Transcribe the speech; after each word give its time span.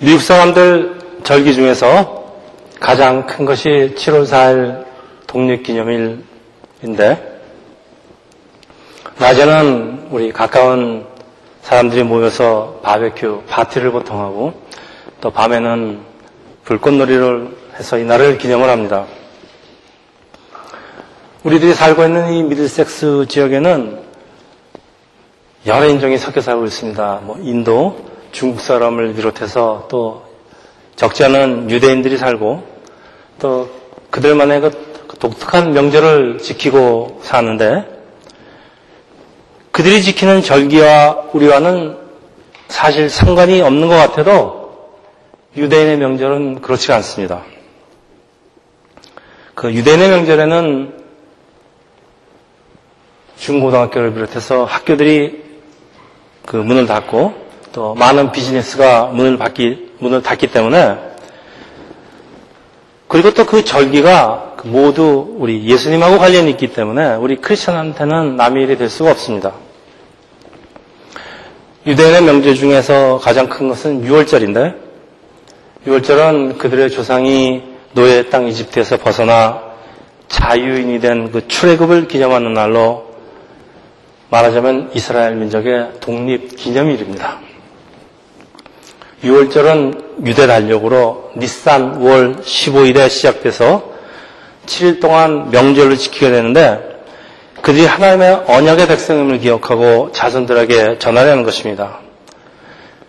미국 0.00 0.20
사람들 0.20 1.22
절기 1.22 1.54
중에서 1.54 2.24
가장 2.80 3.26
큰 3.26 3.44
것이 3.44 3.94
7월 3.96 4.26
4일 4.26 4.84
독립기념일인데 5.28 6.24
낮에는 9.18 10.08
우리 10.10 10.32
가까운 10.32 11.06
사람들이 11.62 12.02
모여서 12.02 12.80
바베큐 12.82 13.44
파티를 13.48 13.92
보통 13.92 14.20
하고 14.20 14.52
또 15.20 15.30
밤에는 15.30 16.00
불꽃놀이를 16.64 17.56
해서 17.78 17.96
이 17.96 18.02
날을 18.02 18.38
기념을 18.38 18.68
합니다. 18.68 19.06
우리들이 21.44 21.72
살고 21.72 22.02
있는 22.02 22.32
이 22.32 22.42
미들섹스 22.42 23.26
지역에는 23.28 24.02
여러 25.66 25.86
인종이 25.86 26.18
섞여 26.18 26.40
살고 26.40 26.64
있습니다. 26.64 27.20
뭐 27.22 27.38
인도, 27.40 28.13
중국 28.34 28.60
사람을 28.60 29.14
비롯해서 29.14 29.86
또 29.88 30.24
적지 30.96 31.22
않은 31.24 31.70
유대인들이 31.70 32.18
살고 32.18 32.66
또 33.38 33.70
그들만의 34.10 34.60
그 34.60 34.70
독특한 35.20 35.72
명절을 35.72 36.38
지키고 36.38 37.20
사는데 37.22 37.88
그들이 39.70 40.02
지키는 40.02 40.42
절기와 40.42 41.28
우리와는 41.32 41.96
사실 42.66 43.08
상관이 43.08 43.60
없는 43.60 43.86
것 43.86 43.94
같아도 43.94 44.90
유대인의 45.56 45.98
명절은 45.98 46.60
그렇지가 46.60 46.96
않습니다. 46.96 47.44
그 49.54 49.72
유대인의 49.72 50.08
명절에는 50.08 51.04
중고등학교를 53.36 54.12
비롯해서 54.12 54.64
학교들이 54.64 55.44
그 56.46 56.56
문을 56.56 56.86
닫고 56.86 57.43
또 57.74 57.92
많은 57.94 58.30
비즈니스가 58.30 59.06
문을 59.06 59.36
닫기, 59.36 59.90
문을 59.98 60.22
닫기 60.22 60.46
때문에 60.46 60.96
그리고 63.08 63.34
또 63.34 63.44
그 63.44 63.64
절기가 63.64 64.54
모두 64.64 65.34
우리 65.38 65.66
예수님하고 65.66 66.18
관련이 66.18 66.50
있기 66.52 66.68
때문에 66.72 67.16
우리 67.16 67.36
크리스천한테는 67.36 68.36
남의 68.36 68.62
일이 68.64 68.78
될 68.78 68.88
수가 68.88 69.10
없습니다. 69.10 69.52
유대인의 71.86 72.22
명절 72.22 72.54
중에서 72.54 73.18
가장 73.22 73.48
큰 73.48 73.68
것은 73.68 74.04
6월절인데 74.06 74.76
6월절은 75.86 76.56
그들의 76.56 76.88
조상이 76.90 77.62
노예 77.92 78.30
땅 78.30 78.48
이집트에서 78.48 78.96
벗어나 78.96 79.60
자유인이 80.28 81.00
된 81.00 81.30
그 81.30 81.46
출애굽을 81.46 82.08
기념하는 82.08 82.54
날로 82.54 83.14
말하자면 84.30 84.92
이스라엘 84.94 85.34
민족의 85.34 85.90
독립 86.00 86.56
기념일입니다. 86.56 87.43
6월절은 89.24 90.26
유대 90.26 90.46
달력으로 90.46 91.30
니산 91.36 91.96
월 92.02 92.36
15일에 92.36 93.08
시작돼서 93.08 93.92
7일 94.66 95.00
동안 95.00 95.50
명절을 95.50 95.96
지키게 95.96 96.30
되는데 96.30 96.94
그들이 97.62 97.86
하나님의 97.86 98.42
언약의 98.46 98.86
백성임을 98.86 99.38
기억하고 99.38 100.12
자손들에게 100.12 100.98
전하려는 100.98 101.42
것입니다. 101.42 102.00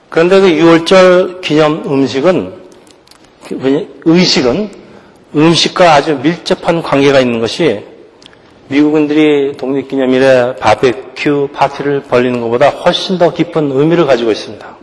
그런데 0.09 0.39
그 0.39 0.47
6월절 0.47 1.41
기념 1.41 1.83
음식은 1.85 2.53
의식은 4.05 4.69
음식과 5.35 5.93
아주 5.93 6.15
밀접한 6.23 6.81
관계가 6.81 7.19
있는 7.19 7.41
것이 7.41 7.83
미국인들이 8.69 9.57
독립기념일에 9.57 10.55
바베큐 10.55 11.49
파티를 11.53 12.03
벌리는 12.03 12.39
것보다 12.41 12.69
훨씬 12.69 13.17
더 13.17 13.33
깊은 13.33 13.71
의미를 13.71 14.07
가지고 14.07 14.31
있습니다. 14.31 14.74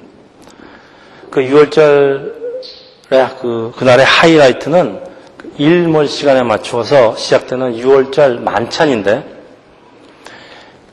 그 1.32 1.40
6월절의 1.40 3.38
그, 3.40 3.72
그날의 3.76 4.04
하이라이트는 4.04 5.00
그 5.38 5.52
일몰 5.56 6.06
시간에 6.06 6.42
맞추어서 6.42 7.16
시작되는 7.16 7.78
6월절 7.78 8.40
만찬인데 8.40 9.32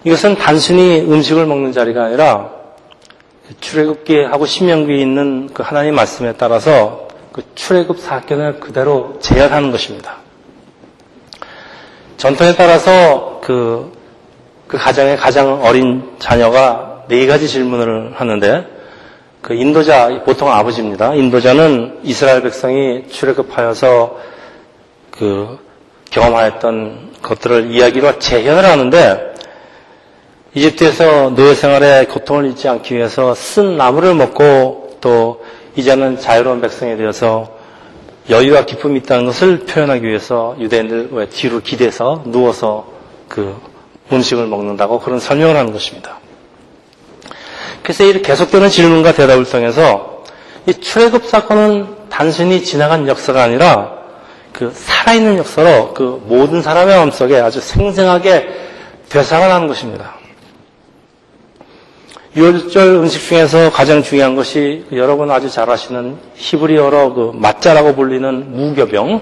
이것은 0.05 0.35
단순히 0.35 1.01
음식을 1.01 1.45
먹는 1.45 1.73
자리가 1.73 2.05
아니라 2.05 2.51
출애굽기하고 3.59 4.45
신명기에 4.45 4.95
있는 4.95 5.49
그 5.53 5.61
하나님 5.61 5.95
말씀에 5.95 6.33
따라서 6.37 7.09
그 7.33 7.43
출애굽 7.55 7.99
사건을 7.99 8.61
그대로 8.61 9.17
재현하는 9.19 9.71
것입니다. 9.71 10.17
전통에 12.15 12.55
따라서 12.55 13.41
그, 13.43 13.91
그 14.67 14.77
가정의 14.77 15.17
가장 15.17 15.61
어린 15.63 16.15
자녀가 16.17 17.03
네 17.09 17.27
가지 17.27 17.49
질문을 17.49 18.13
하는데 18.15 18.78
그 19.41 19.53
인도자 19.53 20.23
보통 20.25 20.51
아버지입니다. 20.51 21.13
인도자는 21.15 21.99
이스라엘 22.03 22.41
백성이 22.41 23.07
출애굽하여서 23.09 24.17
그 25.11 25.57
경험하였던 26.11 27.13
것들을 27.21 27.71
이야기로 27.71 28.19
재현을 28.19 28.65
하는데 28.65 29.33
이집트에서 30.53 31.29
노예 31.35 31.53
생활에 31.53 32.05
고통을 32.05 32.47
잊지 32.47 32.67
않기 32.67 32.95
위해서 32.95 33.35
쓴 33.35 33.77
나무를 33.77 34.15
먹고 34.15 34.97
또 34.99 35.43
이제는 35.75 36.19
자유로운 36.19 36.59
백성이 36.61 36.97
되어서 36.97 37.57
여유와 38.29 38.65
기쁨이 38.65 38.99
있다는 38.99 39.25
것을 39.25 39.59
표현하기 39.65 40.05
위해서 40.05 40.55
유대인들 40.59 41.09
왜 41.11 41.27
뒤로 41.29 41.61
기대서 41.61 42.23
누워서 42.27 42.87
그 43.27 43.55
음식을 44.11 44.47
먹는다고 44.47 44.99
그런 44.99 45.19
설명을 45.19 45.55
하는 45.55 45.71
것입니다. 45.71 46.19
그래서 47.89 48.03
이 48.03 48.21
계속되는 48.21 48.69
질문과 48.69 49.13
대답을 49.13 49.45
통해서 49.45 50.23
이 50.67 50.73
출애굽 50.75 51.25
사건은 51.25 51.87
단순히 52.07 52.63
지나간 52.63 53.07
역사가 53.07 53.41
아니라 53.41 53.93
그 54.53 54.71
살아있는 54.75 55.39
역사로 55.39 55.95
그 55.95 56.21
모든 56.27 56.61
사람의 56.61 56.95
마음속에 56.95 57.39
아주 57.39 57.59
생생하게 57.59 58.47
되살아나는 59.09 59.67
것입니다. 59.67 60.13
6월절 62.35 62.77
음식 62.97 63.27
중에서 63.27 63.71
가장 63.71 64.03
중요한 64.03 64.35
것이 64.35 64.85
여러분 64.91 65.31
아주 65.31 65.49
잘 65.49 65.67
아시는 65.67 66.15
히브리어로 66.35 67.15
그 67.15 67.31
맞자라고 67.33 67.95
불리는 67.95 68.51
무교병, 68.51 69.21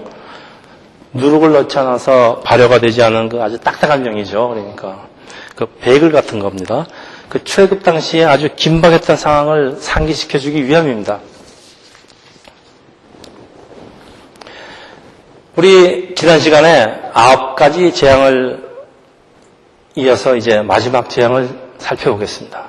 누룩을 1.13 1.53
넣지 1.53 1.79
않아서 1.79 2.41
발효가 2.43 2.81
되지 2.81 3.01
않은 3.01 3.29
그 3.29 3.41
아주 3.41 3.57
딱딱한 3.59 4.03
병이죠. 4.03 4.49
그러니까 4.49 5.07
그 5.55 5.67
베글 5.79 6.11
같은 6.11 6.39
겁니다. 6.39 6.85
그 7.29 7.43
출애굽 7.43 7.83
당시에 7.83 8.23
아주 8.23 8.49
긴박했던 8.55 9.17
상황을 9.17 9.77
상기시켜주기 9.79 10.65
위함입니다. 10.65 11.19
우리 15.55 16.13
지난 16.15 16.39
시간에 16.39 17.01
아홉 17.13 17.55
가지 17.55 17.93
재앙을 17.93 18.67
이어서 19.95 20.35
이제 20.35 20.61
마지막 20.61 21.09
재앙을 21.09 21.49
살펴보겠습니다. 21.79 22.67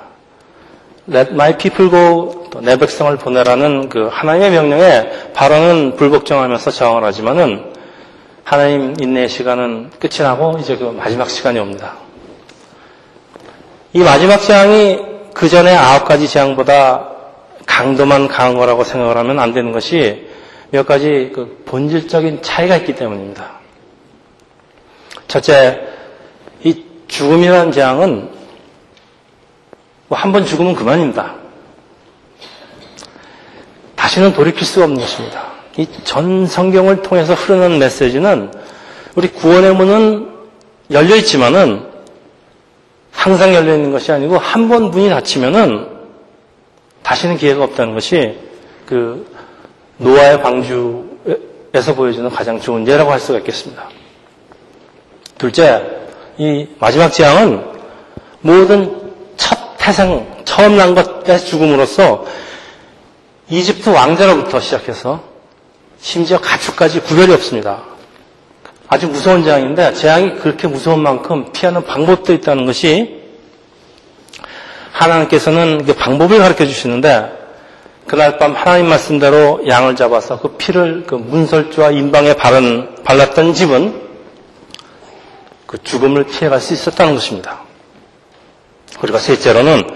Let 1.11 1.31
my 1.31 1.57
people 1.57 1.89
go, 1.89 2.49
내 2.61 2.77
백성을 2.77 3.15
보내라는 3.17 3.89
그 3.89 4.09
하나님의 4.11 4.51
명령에 4.51 5.31
바로는 5.33 5.95
불복종하면서 5.95 6.71
저항을 6.71 7.03
하지만은 7.03 7.73
하나님 8.43 8.95
인내의 8.99 9.29
시간은 9.29 9.91
끝이 9.99 10.21
나고 10.21 10.57
이제 10.59 10.75
그 10.75 10.85
마지막 10.85 11.29
시간이 11.29 11.59
옵니다. 11.59 12.08
이 13.93 13.99
마지막 13.99 14.37
재앙이 14.39 14.99
그 15.33 15.49
전에 15.49 15.75
아홉 15.75 16.05
가지 16.05 16.27
재앙보다 16.27 17.07
강도만 17.65 18.27
강한 18.27 18.55
거라고 18.57 18.83
생각을 18.83 19.17
하면 19.17 19.39
안 19.39 19.53
되는 19.53 19.71
것이 19.71 20.27
몇 20.71 20.85
가지 20.85 21.31
그 21.33 21.63
본질적인 21.65 22.41
차이가 22.41 22.75
있기 22.77 22.95
때문입니다. 22.95 23.59
첫째, 25.27 25.81
이 26.63 26.83
죽음이라는 27.07 27.71
재앙은 27.71 28.29
뭐 30.07 30.17
한 30.19 30.31
번 30.31 30.45
죽으면 30.45 30.75
그만입니다. 30.75 31.35
다시는 33.95 34.33
돌이킬 34.33 34.65
수가 34.65 34.85
없는 34.85 34.99
것입니다. 35.01 35.49
이 35.77 35.87
전 36.03 36.45
성경을 36.47 37.01
통해서 37.03 37.33
흐르는 37.33 37.77
메시지는 37.79 38.51
우리 39.15 39.27
구원의 39.29 39.75
문은 39.75 40.29
열려 40.91 41.15
있지만은 41.15 41.88
항상 43.19 43.53
열려 43.53 43.75
있는 43.75 43.91
것이 43.91 44.11
아니고 44.13 44.37
한 44.37 44.69
번 44.69 44.91
문이 44.91 45.09
닫히면은 45.09 45.87
다시는 47.03 47.37
기회가 47.37 47.63
없다는 47.65 47.93
것이 47.93 48.37
그 48.85 49.29
노아의 49.97 50.41
방주에서 50.41 51.95
보여주는 51.95 52.29
가장 52.29 52.61
좋은 52.61 52.87
예라고 52.87 53.11
할 53.11 53.19
수가 53.19 53.39
있겠습니다. 53.39 53.89
둘째, 55.37 55.83
이 56.37 56.67
마지막 56.79 57.09
재앙은 57.11 57.61
모든 58.41 58.99
태생 59.77 60.25
처음 60.45 60.77
난 60.77 60.95
것의 60.95 61.39
죽음으로써 61.45 62.25
이집트 63.49 63.89
왕자로부터 63.89 64.59
시작해서 64.61 65.21
심지어 65.99 66.39
가축까지 66.39 67.01
구별이 67.01 67.33
없습니다. 67.33 67.83
아주 68.89 69.07
무서운 69.07 69.43
재앙인데 69.43 69.93
재앙이 69.93 70.35
그렇게 70.37 70.67
무서운 70.67 71.01
만큼 71.01 71.51
피하는 71.53 71.85
방법도 71.85 72.33
있다는 72.33 72.65
것이 72.65 73.21
하나님께서는 74.91 75.85
그 75.85 75.93
방법을 75.93 76.39
가르쳐 76.39 76.65
주시는데 76.65 77.37
그날 78.07 78.39
밤 78.39 78.55
하나님 78.55 78.87
말씀대로 78.89 79.61
양을 79.67 79.95
잡아서 79.95 80.39
그 80.39 80.57
피를 80.57 81.03
그 81.05 81.13
문설주와 81.13 81.91
인방에 81.91 82.33
바른, 82.33 82.95
발랐던 83.03 83.53
집은 83.53 84.01
그 85.67 85.77
죽음을 85.83 86.23
피해갈 86.23 86.59
수 86.59 86.73
있었다는 86.73 87.13
것입니다. 87.13 87.61
그리고 88.99 89.19
셋째로는 89.19 89.87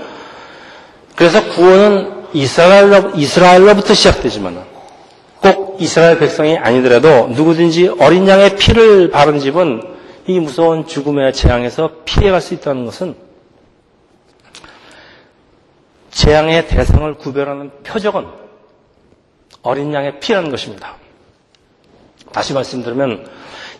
그래서 1.15 1.43
구원은 1.49 2.25
이스라엘로, 2.33 3.13
이스라엘로부터 3.15 3.95
시작되지만 3.95 4.72
꼭 5.43 5.77
이스라엘 5.79 6.17
백성이 6.17 6.57
아니더라도 6.57 7.27
누구든지 7.27 7.89
어린 7.99 8.27
양의 8.27 8.55
피를 8.55 9.11
바른 9.11 9.39
집은 9.39 9.83
이 10.25 10.39
무서운 10.39 10.87
죽음의 10.87 11.33
재앙에서 11.33 11.91
피해갈 12.05 12.39
수 12.41 12.53
있다는 12.53 12.85
것은 12.85 13.15
재앙의 16.11 16.67
대상을 16.67 17.13
구별하는 17.15 17.71
표적은 17.83 18.25
어린 19.63 19.93
양의 19.93 20.19
피라는 20.21 20.49
것입니다. 20.49 20.95
다시 22.31 22.53
말씀드리면 22.53 23.27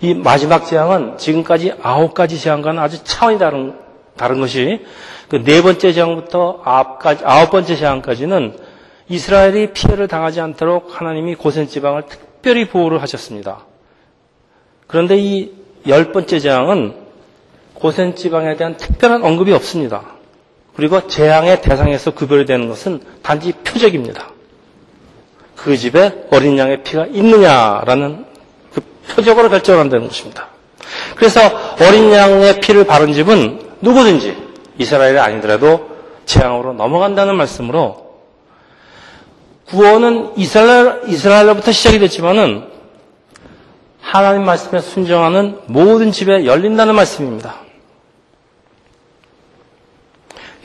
이 0.02 0.14
마지막 0.14 0.66
재앙은 0.66 1.18
지금까지 1.18 1.74
아홉 1.82 2.14
가지 2.14 2.40
재앙과는 2.40 2.82
아주 2.82 3.04
차원이 3.04 3.40
다른, 3.40 3.80
다른 4.18 4.40
것이 4.42 4.86
그 5.30 5.42
네 5.44 5.62
번째 5.64 5.94
재앙부터 5.94 6.62
아홉 6.64 7.50
번째 7.50 7.76
재앙까지는 7.76 8.56
이스라엘이 9.10 9.74
피해를 9.74 10.08
당하지 10.08 10.40
않도록 10.42 11.00
하나님이 11.00 11.36
고센 11.36 11.68
지방을 11.68 12.04
특별히 12.08 12.68
보호를 12.68 13.02
하셨습니다. 13.02 13.66
그런데 14.88 15.18
이 15.18 15.64
열 15.88 16.12
번째 16.14 16.40
재앙은 16.40 16.96
고센 17.74 18.16
지방에 18.16 18.56
대한 18.56 18.78
특별한 18.78 19.24
언급이 19.24 19.52
없습니다. 19.54 20.04
그리고 20.76 21.06
재앙의 21.08 21.62
대상에서 21.62 22.12
구별이 22.12 22.46
되는 22.46 22.70
것은 22.70 23.02
단지 23.22 23.52
표적입니다. 23.52 24.30
그 25.56 25.76
집에 25.78 26.26
어린 26.32 26.58
양의 26.58 26.84
피가 26.84 27.08
있느냐라는 27.08 28.26
그 28.74 28.82
표적으로 29.14 29.50
결정한다는 29.50 30.08
것입니다. 30.08 30.48
그래서 31.16 31.42
어린 31.82 32.12
양의 32.12 32.60
피를 32.62 32.86
바른 32.86 33.12
집은 33.14 33.60
누구든지 33.82 34.36
이스라엘이 34.78 35.20
아니더라도 35.20 35.90
재앙으로 36.26 36.74
넘어간다는 36.74 37.36
말씀으로 37.36 38.13
구원은 39.70 40.34
이스라엘, 40.38 41.02
이스라엘로부터 41.08 41.72
시작이 41.72 42.00
됐지만은 42.00 42.68
하나님 44.02 44.46
말씀에 44.46 44.80
순종하는 44.82 45.60
모든 45.68 46.12
집에 46.12 46.46
열린다는 46.46 46.94
말씀입니다. 46.96 47.56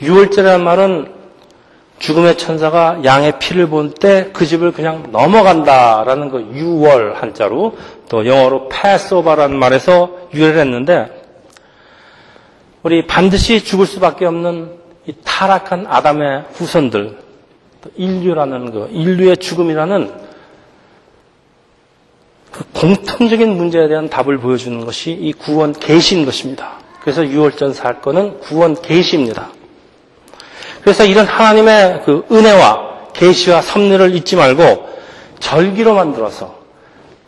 유월절이라는 0.01 0.63
말은 0.63 1.13
죽음의 1.99 2.37
천사가 2.37 3.01
양의 3.03 3.39
피를 3.39 3.67
본 3.67 3.91
때 3.93 4.31
그 4.31 4.45
집을 4.45 4.71
그냥 4.71 5.07
넘어간다라는 5.11 6.29
그 6.29 6.41
유월 6.53 7.15
한자로 7.15 7.77
또 8.07 8.25
영어로 8.25 8.69
패스오버라는 8.69 9.57
말에서 9.59 10.11
유래를 10.33 10.59
했는데 10.61 11.23
우리 12.83 13.05
반드시 13.05 13.61
죽을 13.63 13.85
수밖에 13.85 14.25
없는 14.25 14.71
이 15.07 15.13
타락한 15.25 15.87
아담의 15.89 16.45
후손들 16.53 17.17
인류라는 17.95 18.71
그 18.71 18.89
인류의 18.91 19.37
죽음이라는 19.37 20.29
그 22.51 22.63
공통적인 22.73 23.55
문제에 23.55 23.87
대한 23.87 24.09
답을 24.09 24.39
보여주는 24.39 24.83
것이 24.85 25.11
이 25.11 25.33
구원 25.33 25.73
계시인 25.73 26.25
것입니다. 26.25 26.79
그래서 27.01 27.25
유월절 27.25 27.73
사건은 27.73 28.39
구원 28.39 28.79
계시입니다. 28.81 29.49
그래서 30.81 31.05
이런 31.05 31.25
하나님의 31.25 32.01
그 32.05 32.25
은혜와 32.31 33.11
계시와 33.13 33.61
섭리를 33.61 34.15
잊지 34.15 34.35
말고 34.35 34.89
절기로 35.39 35.93
만들어서 35.93 36.59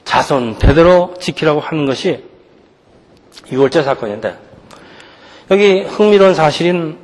자손 0.04 0.58
대대로 0.60 1.14
지키라고 1.20 1.60
하는 1.60 1.86
것이 1.86 2.24
유월절 3.52 3.84
사건인데 3.84 4.38
여기 5.50 5.82
흥미로운 5.82 6.34
사실인 6.34 6.98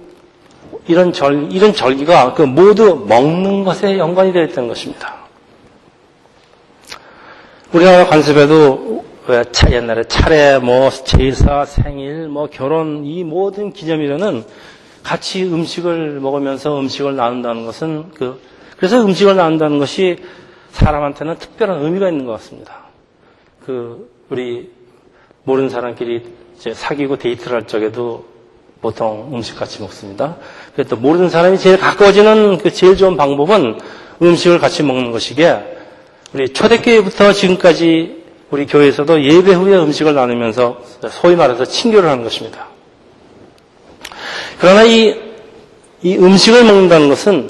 이런 0.87 1.13
절, 1.13 1.51
이런 1.51 1.73
절기가 1.73 2.33
그 2.33 2.43
모두 2.43 3.05
먹는 3.07 3.63
것에 3.63 3.97
연관이 3.97 4.31
되어 4.31 4.43
있다는 4.43 4.69
것입니다. 4.69 5.15
우리나라 7.73 8.05
관습에도 8.05 9.05
왜 9.27 9.43
옛날에 9.71 10.03
차례, 10.05 10.57
뭐 10.57 10.89
제사, 10.89 11.65
생일, 11.65 12.29
뭐 12.29 12.47
결혼 12.49 13.05
이 13.05 13.25
모든 13.25 13.73
기념일에는 13.73 14.45
같이 15.03 15.43
음식을 15.43 16.19
먹으면서 16.21 16.79
음식을 16.79 17.15
나눈다는 17.15 17.65
것은 17.65 18.11
그 18.13 18.41
그래서 18.77 19.01
음식을 19.03 19.35
나눈다는 19.35 19.79
것이 19.79 20.17
사람한테는 20.71 21.37
특별한 21.39 21.83
의미가 21.83 22.09
있는 22.09 22.25
것 22.25 22.33
같습니다. 22.33 22.85
그 23.65 24.09
우리 24.29 24.71
모르는 25.43 25.69
사람끼리 25.69 26.23
이제 26.55 26.73
사귀고 26.73 27.17
데이트를 27.17 27.55
할 27.55 27.67
적에도 27.67 28.25
보통 28.81 29.29
음식 29.33 29.57
같이 29.57 29.81
먹습니다. 29.81 30.37
또 30.89 30.95
모르는 30.95 31.29
사람이 31.29 31.57
제일 31.57 31.77
가까워지는 31.77 32.59
그 32.59 32.71
제일 32.71 32.95
좋은 32.97 33.17
방법은 33.17 33.79
음식을 34.21 34.59
같이 34.59 34.83
먹는 34.83 35.11
것이기에 35.11 35.77
우리 36.33 36.49
초대교회부터 36.49 37.33
지금까지 37.33 38.23
우리 38.49 38.65
교회에서도 38.65 39.23
예배 39.23 39.53
후에 39.53 39.77
음식을 39.77 40.13
나누면서 40.15 40.81
소위 41.11 41.35
말해서 41.35 41.65
친교를 41.65 42.09
하는 42.09 42.23
것입니다. 42.23 42.67
그러나 44.59 44.83
이, 44.83 45.15
이 46.01 46.15
음식을 46.17 46.63
먹는다는 46.63 47.09
것은 47.09 47.49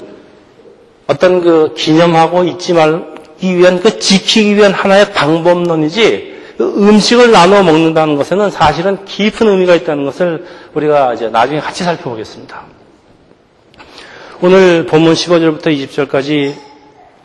어떤 1.06 1.40
그 1.40 1.74
기념하고 1.74 2.44
잊지 2.44 2.74
말기 2.74 3.56
위한 3.56 3.80
그 3.80 3.98
지키기 3.98 4.56
위한 4.56 4.72
하나의 4.72 5.12
방법론이지 5.12 6.34
그 6.34 6.37
음식을 6.60 7.30
나눠 7.30 7.62
먹는다는 7.62 8.16
것에는 8.16 8.50
사실은 8.50 9.04
깊은 9.04 9.46
의미가 9.46 9.74
있다는 9.76 10.04
것을 10.04 10.44
우리가 10.74 11.14
이제 11.14 11.28
나중에 11.28 11.60
같이 11.60 11.84
살펴보겠습니다. 11.84 12.62
오늘 14.40 14.86
본문 14.86 15.14
15절부터 15.14 15.66
20절까지 15.66 16.54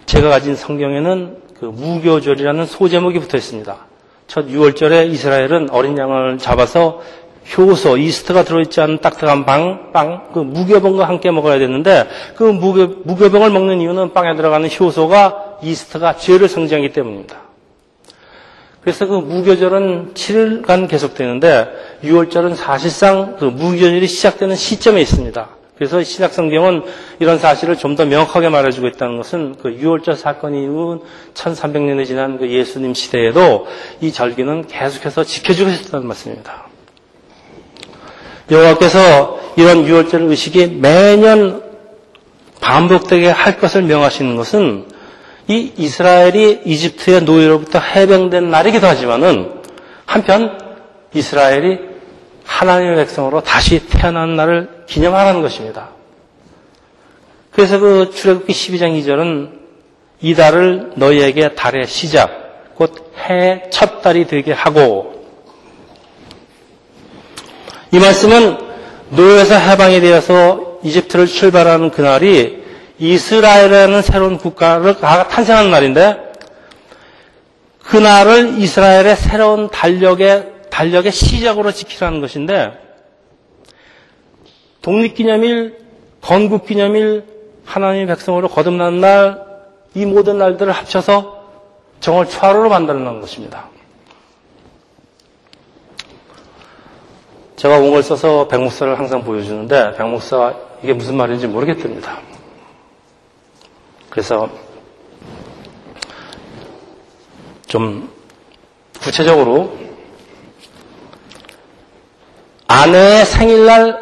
제가 0.06 0.30
가진 0.30 0.56
성경에는 0.56 1.38
그 1.60 1.66
무교절이라는 1.66 2.66
소제목이 2.66 3.20
붙어 3.20 3.38
있습니다. 3.38 3.76
첫 4.28 4.48
6월절에 4.48 5.12
이스라엘은 5.12 5.70
어린 5.72 5.98
양을 5.98 6.38
잡아서 6.38 7.02
효소, 7.58 7.98
이스트가 7.98 8.44
들어있지 8.44 8.82
않은 8.82 9.00
딱딱한 9.00 9.46
빵, 9.46 9.92
빵, 9.92 10.30
그 10.34 10.40
무교병과 10.40 11.08
함께 11.08 11.30
먹어야 11.30 11.60
되는데 11.60 12.08
그 12.36 12.44
무교, 12.44 13.02
무교병을 13.04 13.50
먹는 13.52 13.82
이유는 13.82 14.14
빵에 14.14 14.36
들어가는 14.36 14.70
효소가 14.70 15.60
이스트가 15.62 16.16
죄를 16.18 16.48
성장하기 16.48 16.94
때문입니다. 16.94 17.53
그래서 18.84 19.06
그 19.08 19.16
무교절은 19.16 20.14
7일간 20.14 20.90
계속되는데 20.90 22.00
6월절은 22.04 22.56
사실상 22.56 23.38
그 23.38 23.46
무교절이 23.46 24.06
시작되는 24.08 24.56
시점에 24.56 25.02
있습니다. 25.02 25.50
그래서 25.78 26.04
신약 26.04 26.34
성경은 26.34 26.84
이런 27.20 27.40
사실을 27.40 27.78
좀 27.78 27.96
더 27.96 28.06
명확하게 28.06 28.50
말해주고 28.50 28.88
있다는 28.88 29.18
것은 29.18 29.56
그 29.62 29.70
6월절 29.70 30.16
사건이 30.16 30.64
이후 30.64 31.04
1300년이 31.34 32.06
지난 32.06 32.38
그 32.38 32.50
예수님 32.50 32.94
시대에도 32.94 33.68
이 34.02 34.12
절기는 34.12 34.68
계속해서 34.68 35.24
지켜주고 35.24 35.70
있다는 35.72 36.08
말씀입니다. 36.08 36.68
여호와께서 38.52 39.40
이런 39.56 39.86
6월절 39.86 40.30
의식이 40.30 40.78
매년 40.82 41.64
반복되게 42.60 43.30
할 43.30 43.58
것을 43.60 43.84
명하시는 43.84 44.36
것은 44.36 44.93
이 45.48 45.74
이스라엘이 45.78 46.62
이집트의 46.66 47.24
노예로부터 47.24 47.80
해병된 47.80 48.50
날이기도 48.50 48.88
하지만은 48.88 49.62
한편 50.06 50.58
이스라엘이 51.14 51.80
하나님의 52.46 52.96
백성으로 52.98 53.42
다시 53.42 53.86
태어난 53.88 54.36
날을 54.36 54.86
기념하라는 54.88 55.42
것입니다. 55.42 55.90
그래서 57.52 57.80
그 57.80 58.12
출애굽기 58.12 58.52
12장 58.54 59.00
2절은 59.02 59.52
이 60.22 60.36
달을 60.36 60.94
너희에게 60.96 61.56
달의 61.56 61.88
시작, 61.88 62.76
곧 62.76 63.12
해의 63.18 63.66
첫 63.70 64.02
달이 64.02 64.28
되게 64.28 64.52
하고 64.54 65.14
이 67.92 68.00
말씀은 68.00 68.58
노예에서 69.12 69.56
해방이 69.56 70.00
되어서 70.00 70.80
이집트를 70.84 71.28
출발하는 71.28 71.92
그날이 71.92 72.63
이스라엘이라는 73.04 74.02
새로운 74.02 74.38
국가가 74.38 75.28
탄생하는 75.28 75.70
날인데 75.72 76.32
그날을 77.80 78.58
이스라엘의 78.60 79.18
새로운 79.18 79.70
달력의 79.70 80.54
달력의 80.70 81.12
시작으로 81.12 81.74
지키라는 81.74 82.22
것인데 82.22 82.80
독립기념일, 84.82 85.78
건국기념일, 86.22 87.26
하나님의 87.66 88.08
백성으로 88.08 88.48
거듭난 88.48 89.02
날, 89.02 89.44
이 89.96 90.06
모든 90.06 90.38
날들을 90.38 90.72
합쳐서 90.72 91.44
정월 92.00 92.30
초하루로 92.30 92.70
만들어놓은 92.70 93.20
것입니다. 93.20 93.68
제가 97.58 97.80
원걸 97.80 98.02
써서 98.02 98.48
백목사를 98.48 98.98
항상 98.98 99.24
보여주는데 99.24 99.96
백목사가 99.98 100.56
이게 100.84 100.94
무슨 100.94 101.18
말인지 101.18 101.48
모르겠답니다. 101.48 102.33
그래서 104.14 104.48
좀 107.66 108.12
구체적으로 109.02 109.76
아내의 112.68 113.26
생일날 113.26 113.98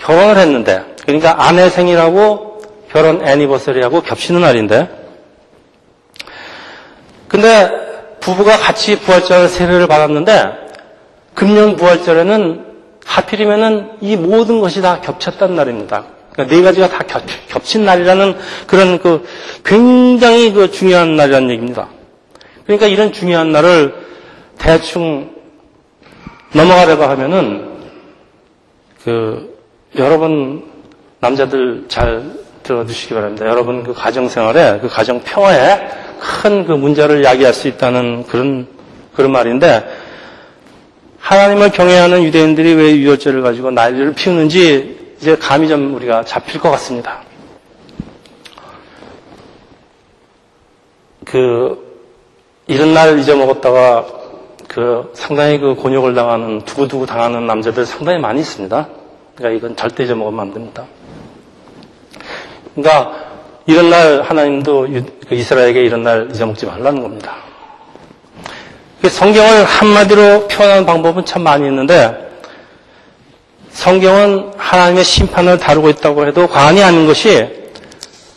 결혼을 0.00 0.36
했는데 0.36 0.84
그러니까 1.06 1.46
아내 1.46 1.70
생일하고 1.70 2.60
결혼 2.90 3.26
애니버서리하고 3.26 4.02
겹치는 4.02 4.42
날인데 4.42 4.86
근데 7.28 8.18
부부가 8.20 8.58
같이 8.58 9.00
부활절 9.00 9.48
세례를 9.48 9.86
받았는데 9.86 10.58
금년 11.32 11.76
부활절에는 11.76 12.66
하필이면은 13.06 13.96
이 14.02 14.16
모든 14.16 14.60
것이 14.60 14.82
다 14.82 15.00
겹쳤단 15.00 15.56
날입니다. 15.56 16.04
그러니까 16.34 16.56
네 16.56 16.62
가지가 16.62 16.88
다 16.88 17.04
겹, 17.48 17.64
친 17.64 17.84
날이라는 17.84 18.36
그런 18.66 18.98
그 18.98 19.24
굉장히 19.64 20.52
그 20.52 20.70
중요한 20.70 21.16
날이라는 21.16 21.50
얘기입니다. 21.50 21.88
그러니까 22.64 22.86
이런 22.86 23.12
중요한 23.12 23.52
날을 23.52 23.94
대충 24.58 25.30
넘어가려고 26.52 27.04
하면은 27.04 27.68
그 29.04 29.56
여러분 29.96 30.64
남자들 31.20 31.84
잘 31.88 32.22
들어주시기 32.62 33.14
바랍니다. 33.14 33.46
여러분 33.46 33.82
그 33.84 33.92
가정 33.92 34.28
생활에 34.28 34.78
그 34.80 34.88
가정 34.88 35.20
평화에 35.22 36.04
큰 36.42 36.64
그 36.66 36.72
문제를 36.72 37.22
야기할 37.22 37.52
수 37.52 37.68
있다는 37.68 38.24
그런 38.24 38.66
그런 39.14 39.30
말인데 39.30 39.84
하나님을 41.18 41.70
경외하는 41.70 42.24
유대인들이 42.24 42.74
왜 42.74 42.96
유월절을 42.96 43.42
가지고 43.42 43.70
난리를 43.70 44.14
피우는지 44.14 45.03
이제 45.18 45.36
감이 45.36 45.68
좀 45.68 45.94
우리가 45.94 46.24
잡힐 46.24 46.60
것 46.60 46.70
같습니다. 46.72 47.22
그 51.24 51.84
이런 52.66 52.94
날 52.94 53.18
잊어먹었다가 53.18 54.06
그 54.68 55.10
상당히 55.14 55.58
그 55.58 55.74
곤욕을 55.74 56.14
당하는 56.14 56.60
두고두고 56.64 57.06
당하는 57.06 57.46
남자들 57.46 57.86
상당히 57.86 58.18
많이 58.18 58.40
있습니다. 58.40 58.88
그러니까 59.34 59.58
이건 59.58 59.76
절대 59.76 60.04
잊어먹으면 60.04 60.40
안 60.40 60.52
됩니다. 60.52 60.84
그러니까 62.74 63.14
이런 63.66 63.90
날 63.90 64.22
하나님도 64.22 64.88
그 65.28 65.34
이스라엘에게 65.34 65.84
이런 65.84 66.02
날 66.02 66.28
잊어먹지 66.30 66.66
말라는 66.66 67.02
겁니다. 67.02 67.36
성경을 69.08 69.64
한마디로 69.64 70.48
표현하는 70.48 70.86
방법은 70.86 71.24
참 71.24 71.42
많이 71.42 71.66
있는데 71.66 72.24
성경은 73.74 74.52
하나님의 74.56 75.04
심판을 75.04 75.58
다루고 75.58 75.90
있다고 75.90 76.26
해도 76.26 76.46
과언이 76.46 76.82
아닌 76.82 77.06
것이 77.06 77.46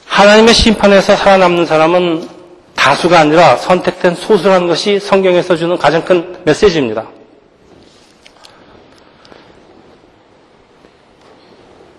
하나님의 0.06 0.54
심판에서 0.54 1.16
살아남는 1.16 1.66
사람은 1.66 2.28
다수가 2.76 3.20
아니라 3.20 3.56
선택된 3.56 4.16
소수라는 4.16 4.68
것이 4.68 5.00
성경에서 5.00 5.56
주는 5.56 5.78
가장 5.78 6.04
큰 6.04 6.38
메시지입니다. 6.44 7.08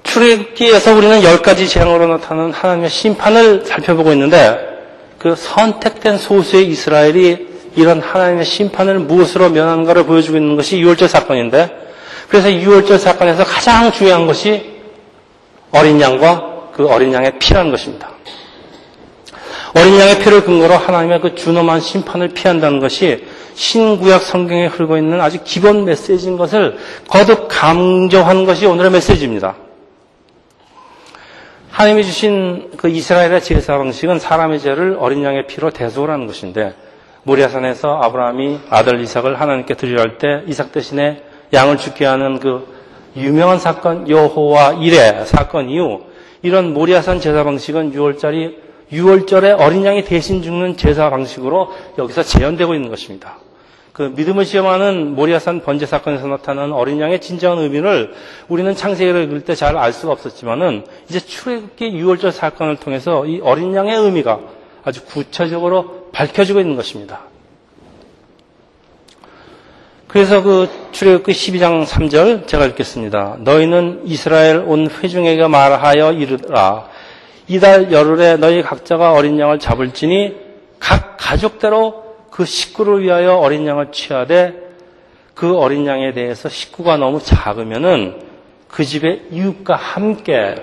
출애기에서 0.03 0.95
우리는 0.95 1.23
열 1.23 1.41
가지 1.41 1.69
재앙으로 1.69 2.09
나타나는 2.09 2.53
하나님의 2.53 2.91
심판을 2.91 3.65
살펴보고 3.65 4.13
있는데 4.13 4.59
그 5.19 5.37
선택된 5.37 6.19
소수의 6.19 6.67
이스라엘이 6.69 7.47
이런 7.77 8.01
하나님의 8.01 8.45
심판을 8.45 8.99
무엇으로 8.99 9.51
면하는가를 9.51 10.07
보여주고 10.07 10.39
있는 10.39 10.57
것이 10.57 10.81
유월절 10.81 11.09
사건인데 11.09 11.88
그래서 12.29 12.53
유월절 12.53 12.99
사건에서 12.99 13.45
가장 13.45 13.91
중요한 13.91 14.27
것이 14.27 14.79
어린 15.71 16.01
양과 16.01 16.71
그 16.73 16.87
어린 16.89 17.13
양의 17.13 17.39
피라는 17.39 17.71
것입니다. 17.71 18.11
어린 19.75 19.99
양의 19.99 20.19
피를 20.21 20.45
근거로 20.45 20.75
하나님의 20.75 21.21
그 21.21 21.35
준엄한 21.35 21.81
심판을 21.81 22.29
피한다는 22.29 22.81
것이 22.81 23.27
신구약 23.55 24.23
성경에 24.23 24.67
흐르고 24.67 24.97
있는 24.97 25.21
아주 25.21 25.39
기본 25.45 25.85
메시지인 25.85 26.37
것을 26.37 26.79
거듭 27.09 27.49
강조한 27.51 28.47
것이 28.47 28.67
오늘의 28.67 28.91
메시지입니다. 28.93 29.57
하나님이 31.71 32.05
주신 32.05 32.71
그 32.77 32.89
이스라엘의 32.89 33.43
제사 33.43 33.77
방식은 33.79 34.19
사람의 34.19 34.61
죄를 34.61 34.97
어린 34.99 35.23
양의 35.23 35.47
피로 35.47 35.71
대속을 35.71 36.11
하는 36.11 36.27
것인데 36.27 36.75
모리아산에서 37.23 38.01
아브라함이 38.03 38.61
아들 38.71 39.01
이삭을 39.01 39.41
하나님께 39.41 39.75
드리려 39.75 40.01
할 40.01 40.19
때 40.19 40.43
이삭 40.47 40.73
대신에 40.73 41.23
양을 41.53 41.79
죽게 41.79 42.05
하는 42.05 42.39
그 42.41 42.67
유명한 43.17 43.59
사건 43.59 44.09
여호와 44.09 44.75
이레 44.75 45.25
사건 45.25 45.69
이후 45.71 46.03
이런 46.43 46.73
모리아산 46.73 47.21
제사 47.21 47.43
방식은 47.45 47.93
6월절이 47.93 48.57
6월절에 48.93 49.59
어린 49.61 49.85
양이 49.85 50.05
대신 50.05 50.43
죽는 50.43 50.77
제사 50.77 51.11
방식으로 51.11 51.73
여기서 51.99 52.23
재현되고 52.23 52.75
있는 52.75 52.89
것입니다. 52.91 53.39
그 53.93 54.13
믿음을 54.15 54.45
시험하는 54.45 55.17
모리아산 55.17 55.63
번제 55.63 55.85
사건에서 55.85 56.29
나타나는 56.29 56.73
어린 56.73 57.01
양의 57.01 57.21
진정한 57.21 57.59
의미를 57.59 58.15
우리는 58.47 58.73
창세기를 58.75 59.25
읽을 59.25 59.41
때 59.41 59.55
잘 59.57 59.77
알 59.77 59.93
수가 59.93 60.13
없었지만은 60.13 60.85
이제 61.09 61.19
출애굽기 61.19 61.91
6월절 61.93 62.31
사건을 62.31 62.77
통해서 62.77 63.27
이 63.27 63.41
어린 63.43 63.75
양의 63.75 63.97
의미가 63.97 64.39
아주 64.85 65.05
구체적으로 65.05 66.11
밝혀지고 66.13 66.61
있는 66.61 66.77
것입니다. 66.77 67.23
그래서 70.09 70.43
그 70.43 70.69
출애굽기 70.93 71.33
12장 71.33 71.85
3절 71.85 72.47
제가 72.47 72.65
읽겠습니다. 72.67 73.37
너희는 73.41 74.03
이스라엘 74.07 74.65
온 74.67 74.89
회중에게 74.91 75.47
말하여 75.47 76.13
이르라. 76.13 76.89
이달 77.47 77.93
열흘에 77.93 78.37
너희 78.39 78.63
각자가 78.63 79.13
어린 79.13 79.39
양을 79.39 79.59
잡을지니 79.59 80.35
각 80.81 81.17
가족대로 81.19 82.05
그 82.31 82.47
식구를 82.47 83.03
위하여 83.03 83.35
어린 83.37 83.67
양을 83.67 83.93
취하되 83.93 84.55
그 85.35 85.57
어린 85.57 85.87
양에 85.87 86.13
대해서 86.13 86.49
식구가 86.49 86.97
너무 86.97 87.21
작으면은 87.23 88.23
그 88.69 88.85
집의 88.85 89.27
이웃과 89.31 89.77
함께 89.77 90.55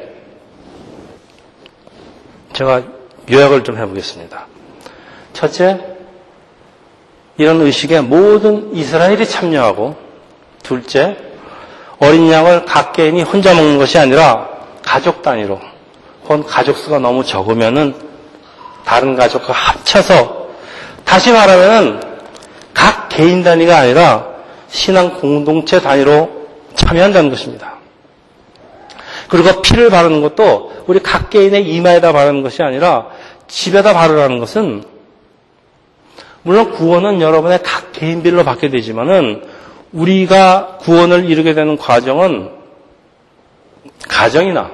제가 2.53 2.83
요약을 3.31 3.63
좀 3.63 3.77
해보겠습니다. 3.77 4.47
첫째, 5.33 5.94
이런 7.37 7.61
의식에 7.61 8.01
모든 8.01 8.75
이스라엘이 8.75 9.25
참여하고, 9.25 9.95
둘째, 10.63 11.17
어린 11.99 12.31
양을 12.31 12.65
각 12.65 12.93
개인이 12.93 13.21
혼자 13.23 13.53
먹는 13.53 13.77
것이 13.77 13.97
아니라 13.97 14.49
가족 14.81 15.21
단위로, 15.21 15.59
혹은 16.23 16.43
가족 16.43 16.77
수가 16.77 16.99
너무 16.99 17.23
적으면은 17.23 17.93
다른 18.85 19.15
가족과 19.15 19.53
합쳐서, 19.53 20.47
다시 21.03 21.31
말하면은 21.31 22.01
각 22.73 23.09
개인 23.09 23.43
단위가 23.43 23.77
아니라 23.77 24.27
신앙 24.69 25.19
공동체 25.19 25.81
단위로 25.81 26.29
참여한다는 26.75 27.29
것입니다. 27.29 27.75
그리고 29.29 29.61
피를 29.61 29.89
바르는 29.89 30.21
것도 30.21 30.83
우리 30.87 30.99
각 30.99 31.29
개인의 31.29 31.67
이마에다 31.67 32.11
바르는 32.11 32.43
것이 32.43 32.61
아니라 32.61 33.07
집에다 33.47 33.93
바르라는 33.93 34.39
것은 34.39 34.83
물론 36.45 36.71
구원은 36.73 37.21
여러분의 37.21 37.63
각 37.63 37.91
개인별로 37.91 38.43
받게 38.43 38.69
되지만은 38.69 39.41
우리가 39.91 40.77
구원을 40.81 41.25
이루게 41.27 41.55
되는 41.55 41.75
과정은 41.75 42.51
가정이나 44.07 44.69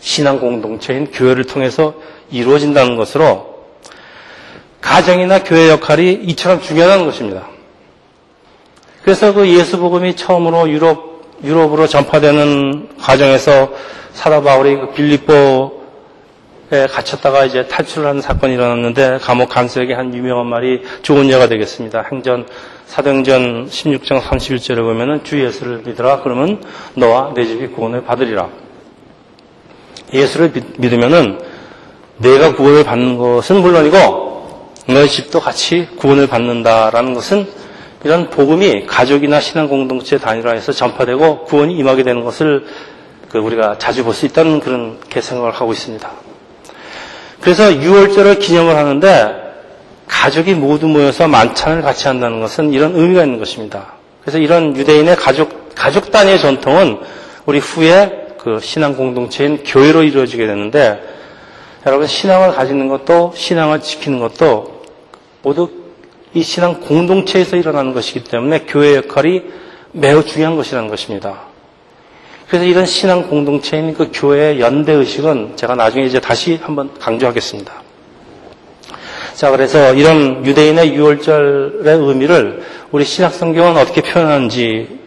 신앙 0.00 0.38
공동체인 0.38 1.10
교회를 1.10 1.44
통해서 1.44 1.94
이루어진다는 2.30 2.96
것으로 2.96 3.64
가정이나 4.82 5.44
교회 5.44 5.70
역할이 5.70 6.12
이처럼 6.24 6.60
중요하다는 6.60 7.06
것입니다. 7.06 7.48
그래서 9.02 9.32
그 9.32 9.48
예수 9.48 9.78
복음이 9.78 10.14
처음으로 10.14 10.68
유럽 10.68 11.22
유럽으로 11.42 11.86
전파되는 11.86 12.98
과정에서 12.98 13.72
사도 14.12 14.42
바울이 14.42 14.76
그 14.76 14.90
빌립보에 14.90 15.79
갇혔다가 16.70 17.44
이제 17.44 17.66
탈출하는 17.66 18.20
사건이 18.20 18.54
일어났는데 18.54 19.18
감옥 19.20 19.48
간수에게 19.48 19.94
한 19.94 20.14
유명한 20.14 20.46
말이 20.46 20.82
좋은 21.02 21.28
예가 21.28 21.48
되겠습니다. 21.48 22.06
행전 22.12 22.46
사도행전 22.86 23.68
16장 23.68 24.20
31절에 24.20 24.76
보면은 24.76 25.24
주 25.24 25.42
예수를 25.44 25.82
믿으라 25.84 26.22
그러면 26.22 26.62
너와 26.94 27.32
내 27.34 27.44
집이 27.44 27.68
구원을 27.68 28.04
받으리라. 28.04 28.48
예수를 30.12 30.52
믿으면은 30.78 31.40
내가 32.18 32.54
구원을 32.54 32.84
받는 32.84 33.16
것은 33.18 33.62
물론이고 33.62 34.74
너희 34.88 35.08
집도 35.08 35.40
같이 35.40 35.88
구원을 35.96 36.26
받는다라는 36.26 37.14
것은 37.14 37.48
이런 38.04 38.30
복음이 38.30 38.86
가족이나 38.86 39.40
신앙 39.40 39.68
공동체 39.68 40.18
단위로해서 40.18 40.72
전파되고 40.72 41.44
구원이 41.44 41.76
임하게 41.76 42.02
되는 42.02 42.24
것을 42.24 42.64
그 43.28 43.38
우리가 43.38 43.78
자주 43.78 44.04
볼 44.04 44.14
수 44.14 44.26
있다는 44.26 44.60
그런 44.60 44.98
개생각을 45.08 45.52
하고 45.52 45.72
있습니다. 45.72 46.29
그래서 47.40 47.70
6월절을 47.70 48.38
기념을 48.38 48.76
하는데 48.76 49.40
가족이 50.06 50.54
모두 50.54 50.86
모여서 50.88 51.28
만찬을 51.28 51.82
같이 51.82 52.08
한다는 52.08 52.40
것은 52.40 52.72
이런 52.72 52.94
의미가 52.94 53.24
있는 53.24 53.38
것입니다. 53.38 53.94
그래서 54.22 54.38
이런 54.38 54.76
유대인의 54.76 55.16
가족 55.16 55.74
가족 55.74 56.10
단위의 56.10 56.40
전통은 56.40 56.98
우리 57.46 57.58
후에 57.58 58.26
그 58.38 58.58
신앙 58.60 58.96
공동체인 58.96 59.62
교회로 59.64 60.02
이루어지게 60.02 60.46
되는데 60.46 61.00
여러분 61.86 62.06
신앙을 62.06 62.52
가지는 62.52 62.88
것도 62.88 63.32
신앙을 63.34 63.80
지키는 63.80 64.18
것도 64.18 64.82
모두 65.42 65.70
이 66.34 66.42
신앙 66.42 66.80
공동체에서 66.80 67.56
일어나는 67.56 67.94
것이기 67.94 68.24
때문에 68.24 68.66
교회 68.68 68.96
역할이 68.96 69.42
매우 69.92 70.24
중요한 70.24 70.56
것이라는 70.56 70.88
것입니다. 70.88 71.49
그래서 72.50 72.64
이런 72.64 72.84
신앙 72.84 73.28
공동체인 73.28 73.94
그 73.94 74.10
교회의 74.12 74.58
연대 74.58 74.92
의식은 74.92 75.52
제가 75.54 75.76
나중에 75.76 76.04
이제 76.04 76.18
다시 76.18 76.58
한번 76.60 76.90
강조하겠습니다. 76.98 77.72
자, 79.34 79.52
그래서 79.52 79.94
이런 79.94 80.44
유대인의 80.44 80.92
유월절의 80.92 81.96
의미를 81.96 82.64
우리 82.90 83.04
신학 83.04 83.32
성경은 83.32 83.80
어떻게 83.80 84.00
표현하는지 84.00 84.98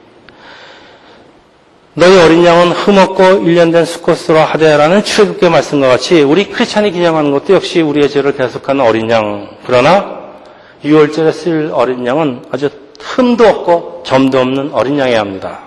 너희 1.96 2.18
어린 2.18 2.46
양은 2.46 2.72
흠없고 2.72 3.24
1년된 3.24 3.86
수컷으로 3.86 4.40
하되라는 4.40 5.04
출애굽의 5.04 5.50
말씀과 5.52 5.90
같이 5.90 6.22
우리 6.22 6.48
크리스찬이 6.50 6.92
기념하는 6.92 7.32
것도 7.32 7.56
역시 7.56 7.82
우리의 7.82 8.10
죄를 8.10 8.38
대속하는 8.38 8.86
어린 8.86 9.10
양. 9.10 9.50
그러나 9.66 10.32
유월절에 10.86 11.34
쓸 11.34 11.72
어린 11.74 12.08
양은 12.08 12.46
아주 12.52 12.70
흠도 13.00 13.46
없고 13.46 14.04
점도 14.06 14.40
없는 14.40 14.72
어린 14.72 14.98
양이어야 14.98 15.20
합니다. 15.20 15.63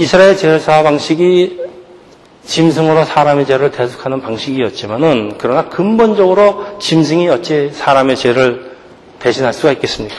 이스라엘 0.00 0.36
제사 0.36 0.84
방식이 0.84 1.60
짐승으로 2.44 3.04
사람의 3.04 3.46
죄를 3.46 3.72
대속하는 3.72 4.22
방식이었지만은 4.22 5.34
그러나 5.38 5.68
근본적으로 5.68 6.78
짐승이 6.78 7.28
어찌 7.28 7.70
사람의 7.72 8.14
죄를 8.14 8.76
대신할 9.18 9.52
수가 9.52 9.72
있겠습니까? 9.72 10.14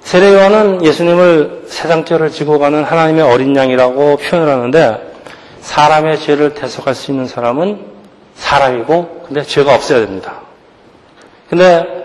세례 0.00 0.34
요한은 0.34 0.84
예수님을 0.84 1.64
세상 1.68 2.04
죄를 2.04 2.30
지고 2.30 2.58
가는 2.58 2.82
하나님의 2.82 3.22
어린 3.22 3.54
양이라고 3.54 4.16
표현을 4.16 4.52
하는데 4.52 5.14
사람의 5.60 6.18
죄를 6.18 6.54
대속할 6.54 6.96
수 6.96 7.12
있는 7.12 7.28
사람은 7.28 7.86
사람이고 8.34 9.26
근데 9.28 9.44
죄가 9.44 9.72
없어야 9.72 10.00
됩니다. 10.00 10.42
근데 11.48 12.04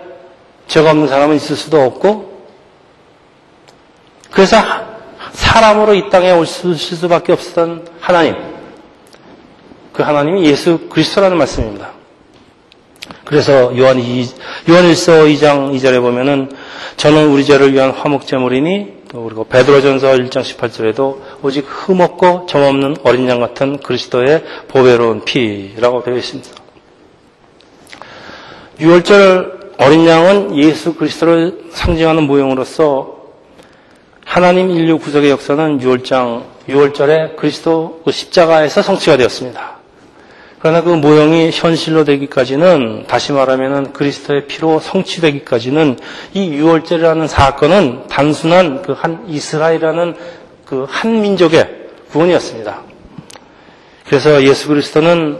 죄가 0.68 0.92
없는 0.92 1.08
사람은 1.08 1.34
있을 1.34 1.56
수도 1.56 1.82
없고 1.82 2.29
그래서 4.30 4.56
사람으로 5.32 5.94
이 5.94 6.08
땅에 6.10 6.32
오실 6.32 6.76
수밖에 6.76 7.32
없었던 7.32 7.88
하나님. 8.00 8.36
그 9.92 10.02
하나님이 10.02 10.44
예수 10.46 10.88
그리스도라는 10.88 11.36
말씀입니다. 11.36 11.92
그래서 13.24 13.76
요한 13.76 13.98
2, 13.98 14.26
요한 14.70 14.84
1서 14.84 15.32
2장 15.34 15.74
2절에 15.74 16.00
보면은 16.00 16.50
저는 16.96 17.28
우리 17.28 17.44
죄를 17.44 17.72
위한 17.72 17.90
화목제물이니 17.90 19.00
또 19.08 19.24
그리고 19.24 19.44
베드로전서 19.44 20.12
1장 20.12 20.42
18절에도 20.42 21.18
오직 21.42 21.64
흠없고 21.66 22.46
점없는 22.48 22.98
어린 23.02 23.28
양 23.28 23.40
같은 23.40 23.78
그리스도의 23.78 24.44
보배로운 24.68 25.24
피라고 25.24 26.02
되어 26.02 26.16
있습니다. 26.16 26.50
6월절 28.78 29.78
어린 29.78 30.06
양은 30.06 30.56
예수 30.56 30.94
그리스도를 30.94 31.66
상징하는 31.72 32.24
모형으로서 32.24 33.19
하나님 34.30 34.70
인류 34.70 35.00
구속의 35.00 35.28
역사는 35.28 35.80
6월장, 35.80 36.44
6월절에 36.68 37.34
그리스도 37.34 38.00
그 38.04 38.12
십자가에서 38.12 38.80
성취가 38.80 39.16
되었습니다. 39.16 39.78
그러나 40.60 40.82
그 40.82 40.90
모형이 40.90 41.50
현실로 41.52 42.04
되기까지는 42.04 43.06
다시 43.08 43.32
말하면 43.32 43.92
그리스도의 43.92 44.46
피로 44.46 44.78
성취되기까지는 44.78 45.98
이 46.34 46.48
6월절이라는 46.52 47.26
사건은 47.26 48.06
단순한 48.06 48.82
그 48.82 48.92
한 48.92 49.24
이스라엘이라는 49.26 50.14
그 50.64 50.86
한 50.88 51.22
민족의 51.22 51.68
구원이었습니다. 52.12 52.82
그래서 54.06 54.44
예수 54.44 54.68
그리스도는 54.68 55.38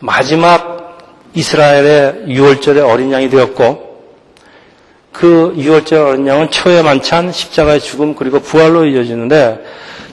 마지막 0.00 0.98
이스라엘의 1.34 2.24
6월절의 2.26 2.84
어린 2.90 3.12
양이 3.12 3.30
되었고 3.30 3.89
그 5.12 5.54
6월절 5.56 6.06
어린 6.06 6.26
양은 6.26 6.50
초의 6.50 6.82
만찬, 6.82 7.32
십자가의 7.32 7.80
죽음, 7.80 8.14
그리고 8.14 8.40
부활로 8.40 8.86
이어지는데 8.86 9.64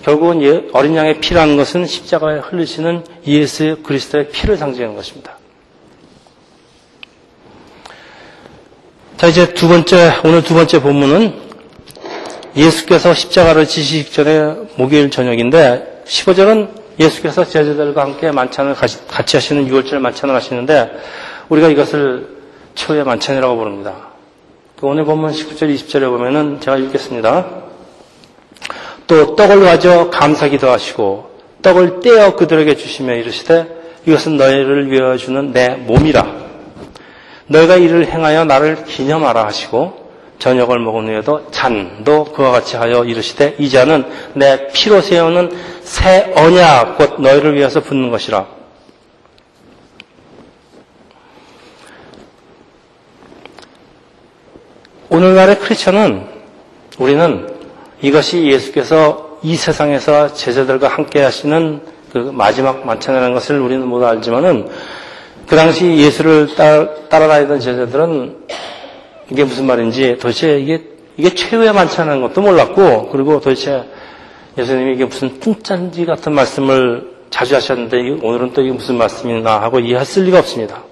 결국은 0.04 0.42
예, 0.42 0.64
어린 0.74 0.96
양의 0.96 1.20
피라는 1.20 1.58
것은 1.58 1.86
십자가에 1.86 2.40
흘리시는 2.40 3.04
예수 3.28 3.78
그리스도의 3.84 4.30
피를 4.30 4.58
상징하는 4.58 4.96
것입니다. 4.96 5.38
자, 9.18 9.28
이제 9.28 9.54
두 9.54 9.68
번째, 9.68 10.14
오늘 10.24 10.44
두 10.44 10.54
번째 10.54 10.82
본문은 10.82 11.34
예수께서 12.56 13.14
십자가를 13.14 13.68
지시기 13.68 14.12
전에 14.12 14.56
목요일 14.78 15.10
저녁인데 15.10 16.04
15절은 16.06 16.70
예수께서 17.00 17.46
제자들과 17.46 18.02
함께 18.02 18.32
만찬을 18.32 18.76
같이 18.76 19.38
하시는 19.38 19.68
6월절 19.68 20.00
만찬을 20.00 20.34
하시는데 20.34 20.92
우리가 21.50 21.68
이것을 21.70 22.38
초의 22.76 23.04
만찬이라고 23.04 23.58
부릅니다. 23.58 24.07
오늘 24.80 25.06
본문 25.06 25.32
19절, 25.32 25.74
20절에 25.74 26.08
보면은 26.08 26.60
제가 26.60 26.78
읽겠습니다. 26.78 27.48
또 29.08 29.36
떡을 29.36 29.62
가져 29.62 30.12
감사기도 30.12 30.70
하시고 30.70 31.32
떡을 31.64 32.02
떼어 32.02 32.36
그들에게 32.36 32.76
주시며 32.76 33.16
이르시되 33.16 33.68
이것은 34.06 34.38
너희를 34.38 34.92
위하여 34.92 35.18
주는 35.18 35.52
내 35.52 35.70
몸이라. 35.70 36.28
너희가 37.48 37.78
이를 37.78 38.06
행하여 38.06 38.46
나를 38.46 38.86
기념하라 38.86 39.48
하시고 39.48 40.12
저녁을 40.38 40.78
먹은 40.78 41.08
후에도 41.08 41.50
잔도 41.50 42.26
그와 42.26 42.52
같이 42.52 42.78
하여 42.78 43.04
이르시되 43.04 43.56
이 43.58 43.70
잔은 43.72 44.06
내 44.36 44.68
피로 44.74 45.02
세우는 45.02 45.58
새 45.82 46.32
언약 46.36 47.00
곧 47.00 47.20
너희를 47.20 47.56
위해서 47.56 47.80
붓는 47.80 48.12
것이라. 48.12 48.57
오늘날의 55.10 55.60
크리스천은 55.60 56.26
우리는 57.00 57.48
이것이 58.02 58.46
예수께서 58.48 59.40
이 59.42 59.56
세상에서 59.56 60.34
제자들과 60.34 60.90
함께 60.90 61.22
하시는 61.22 61.82
그 62.12 62.18
마지막 62.18 62.86
만찬이라는 62.86 63.34
것을 63.34 63.60
우리는 63.60 63.88
모두 63.88 64.06
알지만은 64.06 64.68
그 65.48 65.56
당시 65.56 65.96
예수를 65.96 66.56
따라, 66.56 66.88
다니던 67.10 67.60
제자들은 67.62 68.36
이게 69.32 69.46
무슨 69.46 69.66
말인지 69.66 70.18
도대체 70.20 70.60
이게 70.60 70.84
이게 71.16 71.34
최후의 71.34 71.74
만찬이라는 71.74 72.22
것도 72.22 72.42
몰랐고 72.42 73.10
그리고 73.10 73.40
도대체 73.40 73.86
예수님이 74.58 74.96
이게 74.96 75.06
무슨 75.06 75.40
뚱짠지 75.40 76.06
같은 76.06 76.34
말씀을 76.34 77.12
자주 77.30 77.56
하셨는데 77.56 77.98
오늘은 78.22 78.52
또 78.54 78.62
이게 78.62 78.74
무슨 78.74 78.98
말씀이나 78.98 79.62
하고 79.62 79.80
이해했을 79.80 80.26
리가 80.26 80.40
없습니다. 80.40 80.84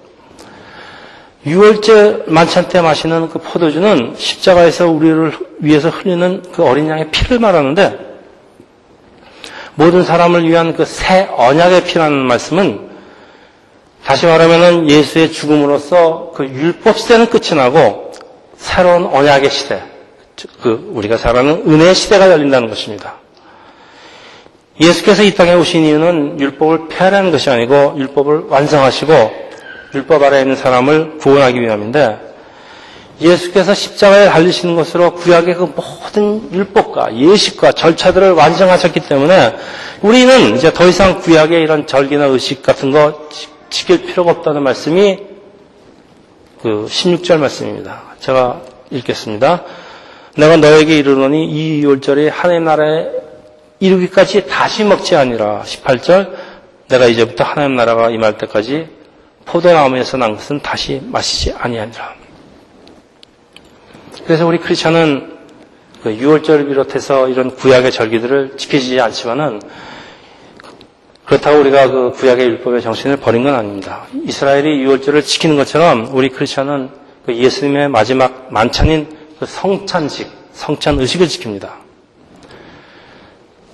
6월째 1.46 2.28
만찬 2.28 2.68
때 2.68 2.80
마시는 2.80 3.28
그 3.28 3.38
포도주는 3.38 4.14
십자가에서 4.16 4.88
우리를 4.88 5.32
위해서 5.60 5.90
흘리는 5.90 6.42
그 6.52 6.64
어린 6.64 6.88
양의 6.88 7.10
피를 7.12 7.38
말하는데 7.38 8.04
모든 9.76 10.02
사람을 10.04 10.48
위한 10.48 10.74
그 10.74 10.84
새 10.84 11.28
언약의 11.36 11.84
피라는 11.84 12.18
말씀은 12.18 12.88
다시 14.04 14.26
말하면 14.26 14.90
예수의 14.90 15.32
죽음으로써 15.32 16.32
그 16.34 16.44
율법 16.44 16.98
시대는 16.98 17.26
끝이 17.26 17.54
나고 17.56 18.12
새로운 18.56 19.06
언약의 19.06 19.50
시대, 19.50 19.82
그 20.62 20.90
우리가 20.94 21.16
잘 21.16 21.36
아는 21.36 21.62
은혜의 21.66 21.94
시대가 21.94 22.30
열린다는 22.30 22.68
것입니다. 22.68 23.16
예수께서 24.80 25.22
이 25.22 25.34
땅에 25.34 25.54
오신 25.54 25.84
이유는 25.84 26.40
율법을 26.40 26.88
폐하라는 26.88 27.30
것이 27.30 27.50
아니고 27.50 27.94
율법을 27.98 28.44
완성하시고 28.48 29.45
율법 29.96 30.22
아래에 30.22 30.42
있는 30.42 30.56
사람을 30.56 31.18
구원하기 31.18 31.60
위함인데 31.60 32.26
예수께서 33.20 33.74
십자가에 33.74 34.28
달리시는 34.28 34.76
것으로 34.76 35.14
구약의 35.14 35.54
그 35.54 35.72
모든 35.74 36.52
율법과 36.52 37.16
예식과 37.16 37.72
절차들을 37.72 38.32
완성하셨기 38.32 39.00
때문에 39.00 39.56
우리는 40.02 40.54
이제 40.56 40.72
더 40.72 40.86
이상 40.86 41.20
구약의 41.20 41.62
이런 41.62 41.86
절기나 41.86 42.26
의식 42.26 42.62
같은 42.62 42.90
거 42.90 43.28
지킬 43.70 44.02
필요가 44.04 44.32
없다는 44.32 44.62
말씀이 44.62 45.18
그 46.62 46.86
16절 46.88 47.38
말씀입니다. 47.38 48.02
제가 48.20 48.60
읽겠습니다. 48.90 49.64
내가 50.36 50.56
너에게 50.58 50.98
이르노니 50.98 51.46
이 51.50 51.82
유월절이 51.82 52.28
하나님 52.28 52.64
나라에 52.64 53.06
이르기까지 53.80 54.46
다시 54.46 54.84
먹지 54.84 55.16
아니라 55.16 55.62
18절 55.64 56.32
내가 56.88 57.06
이제부터 57.06 57.44
하나님 57.44 57.76
나라가 57.76 58.10
임할 58.10 58.36
때까지 58.38 58.95
포도나무에서 59.46 60.16
난 60.16 60.34
것은 60.34 60.60
다시 60.60 61.00
마시지 61.04 61.52
아니하니라. 61.52 62.14
그래서 64.26 64.46
우리 64.46 64.58
크리스천은 64.58 65.36
그 66.02 66.16
6월절을 66.16 66.68
비롯해서 66.68 67.28
이런 67.28 67.54
구약의 67.54 67.90
절기들을 67.90 68.56
지키지 68.56 69.00
않지만은 69.00 69.60
그렇다고 71.24 71.58
우리가 71.60 71.90
그 71.90 72.12
구약의 72.12 72.46
율법의 72.46 72.82
정신을 72.82 73.16
버린 73.16 73.42
건 73.42 73.54
아닙니다. 73.54 74.06
이스라엘이 74.24 74.84
6월절을 74.84 75.24
지키는 75.24 75.56
것처럼 75.56 76.08
우리 76.12 76.28
크리스천은 76.28 76.90
그 77.24 77.34
예수님의 77.34 77.88
마지막 77.88 78.46
만찬인 78.52 79.08
그 79.38 79.46
성찬식, 79.46 80.28
성찬 80.52 81.00
의식을 81.00 81.26
지킵니다. 81.26 81.70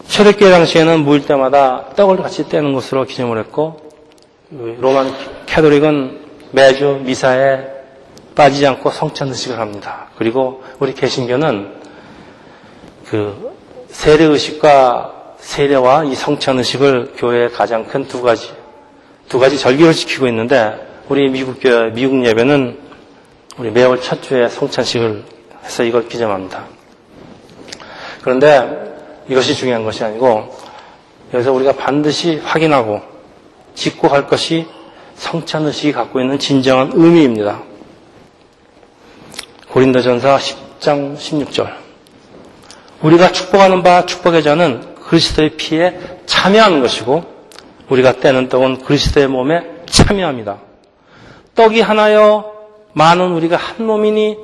초대교회 0.08 0.50
당시에는 0.50 1.00
무일 1.00 1.24
때마다 1.26 1.90
떡을 1.96 2.18
같이 2.18 2.48
떼는 2.48 2.72
것으로 2.74 3.04
기념을 3.04 3.38
했고 3.38 3.81
로만 4.52 5.10
캐도릭은 5.46 6.20
매주 6.50 7.00
미사에 7.02 7.60
빠지지 8.34 8.66
않고 8.66 8.90
성찬 8.90 9.28
의식을 9.28 9.58
합니다. 9.58 10.08
그리고 10.18 10.62
우리 10.78 10.92
개신교는 10.94 11.72
그 13.06 13.52
세례 13.88 14.24
의식과 14.24 15.36
세례와 15.38 16.04
이 16.04 16.14
성찬 16.14 16.58
의식을 16.58 17.14
교회의 17.16 17.50
가장 17.52 17.84
큰 17.86 18.06
두 18.08 18.22
가지 18.22 18.52
두 19.28 19.38
가지 19.38 19.58
절기를 19.58 19.92
지키고 19.94 20.26
있는데 20.28 20.74
우리 21.08 21.28
미국 21.30 21.58
교회 21.60 21.90
미국 21.90 22.24
예배는 22.24 22.78
우리 23.58 23.70
매월 23.70 24.00
첫 24.00 24.22
주에 24.22 24.48
성찬식을 24.48 25.24
해서 25.64 25.82
이걸 25.84 26.08
기념합니다. 26.08 26.64
그런데 28.22 28.94
이것이 29.28 29.54
중요한 29.54 29.84
것이 29.84 30.04
아니고 30.04 30.54
여기서 31.32 31.52
우리가 31.52 31.72
반드시 31.72 32.36
확인하고 32.38 33.11
짚고 33.74 34.08
갈 34.08 34.26
것이 34.26 34.66
성찬 35.14 35.66
의식이 35.66 35.92
갖고 35.92 36.20
있는 36.20 36.38
진정한 36.38 36.90
의미입니다. 36.94 37.62
고린도전서 39.70 40.36
10장 40.36 41.16
16절. 41.16 41.72
우리가 43.02 43.32
축복하는 43.32 43.82
바 43.82 44.06
축복의 44.06 44.42
자는 44.42 44.94
그리스도의 44.96 45.56
피에 45.56 45.98
참여하는 46.26 46.80
것이고 46.80 47.24
우리가 47.88 48.20
떼는 48.20 48.48
떡은 48.48 48.82
그리스도의 48.84 49.28
몸에 49.28 49.62
참여합니다. 49.86 50.58
떡이 51.54 51.80
하나여 51.80 52.52
많은 52.92 53.32
우리가 53.32 53.56
한 53.56 53.84
몸이니 53.86 54.36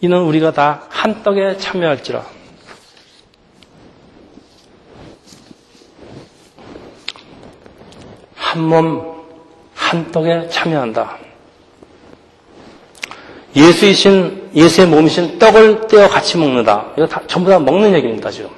이는 0.00 0.18
우리가 0.22 0.52
다 0.52 0.88
한 1.04 1.22
떡에 1.22 1.58
참여할지라. 1.58 2.24
한 8.54 8.62
몸, 8.62 9.02
한 9.74 10.12
떡에 10.12 10.48
참여한다. 10.48 11.18
예수이신, 13.56 14.50
예수의 14.54 14.86
몸이신 14.86 15.40
떡을 15.40 15.88
떼어 15.88 16.08
같이 16.08 16.38
먹는다. 16.38 16.86
이거 16.96 17.06
다, 17.06 17.20
전부 17.26 17.50
다 17.50 17.58
먹는 17.58 17.92
얘기입니다, 17.94 18.30
지금. 18.30 18.50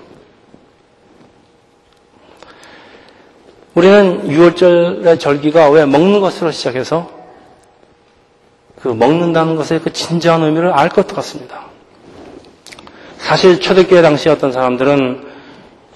우리는 3.75 4.29
6월절의 4.29 5.19
절기가 5.19 5.71
왜 5.71 5.87
먹는 5.87 6.21
것으로 6.21 6.51
시작해서 6.51 7.11
그 8.83 8.89
먹는다는 8.89 9.57
것의 9.57 9.81
그 9.81 9.93
진정한 9.95 10.43
의미를 10.43 10.73
알 10.73 10.91
것 10.91 11.07
같습니다. 11.07 11.65
사실 13.17 13.61
초대교회 13.61 14.03
당시 14.03 14.29
어떤 14.29 14.53
사람들은 14.53 15.26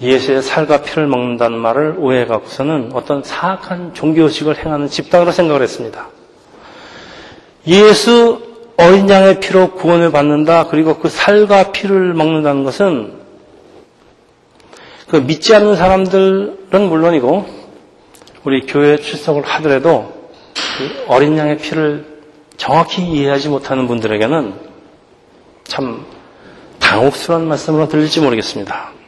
예수의 0.01 0.41
살과 0.41 0.81
피를 0.81 1.07
먹는다는 1.07 1.57
말을 1.59 1.95
오해해 1.99 2.25
갖고서는 2.25 2.91
어떤 2.93 3.23
사악한 3.23 3.93
종교의식을 3.93 4.57
행하는 4.57 4.87
집단으로 4.87 5.31
생각을 5.31 5.61
했습니다. 5.61 6.07
예수 7.67 8.41
어린 8.77 9.07
양의 9.07 9.39
피로 9.39 9.71
구원을 9.73 10.11
받는다. 10.11 10.67
그리고 10.67 10.97
그 10.97 11.07
살과 11.07 11.71
피를 11.71 12.13
먹는다는 12.15 12.63
것은 12.63 13.21
그 15.07 15.17
믿지 15.17 15.53
않는 15.53 15.75
사람들은 15.75 16.89
물론이고 16.89 17.45
우리 18.43 18.65
교회 18.65 18.97
출석을 18.97 19.43
하더라도 19.43 20.31
그 20.77 21.05
어린 21.07 21.37
양의 21.37 21.59
피를 21.59 22.21
정확히 22.57 23.03
이해하지 23.03 23.49
못하는 23.49 23.87
분들에게는 23.87 24.53
참 25.65 26.05
당혹스러운 26.79 27.47
말씀으로 27.47 27.87
들릴지 27.87 28.21
모르겠습니다. 28.21 29.00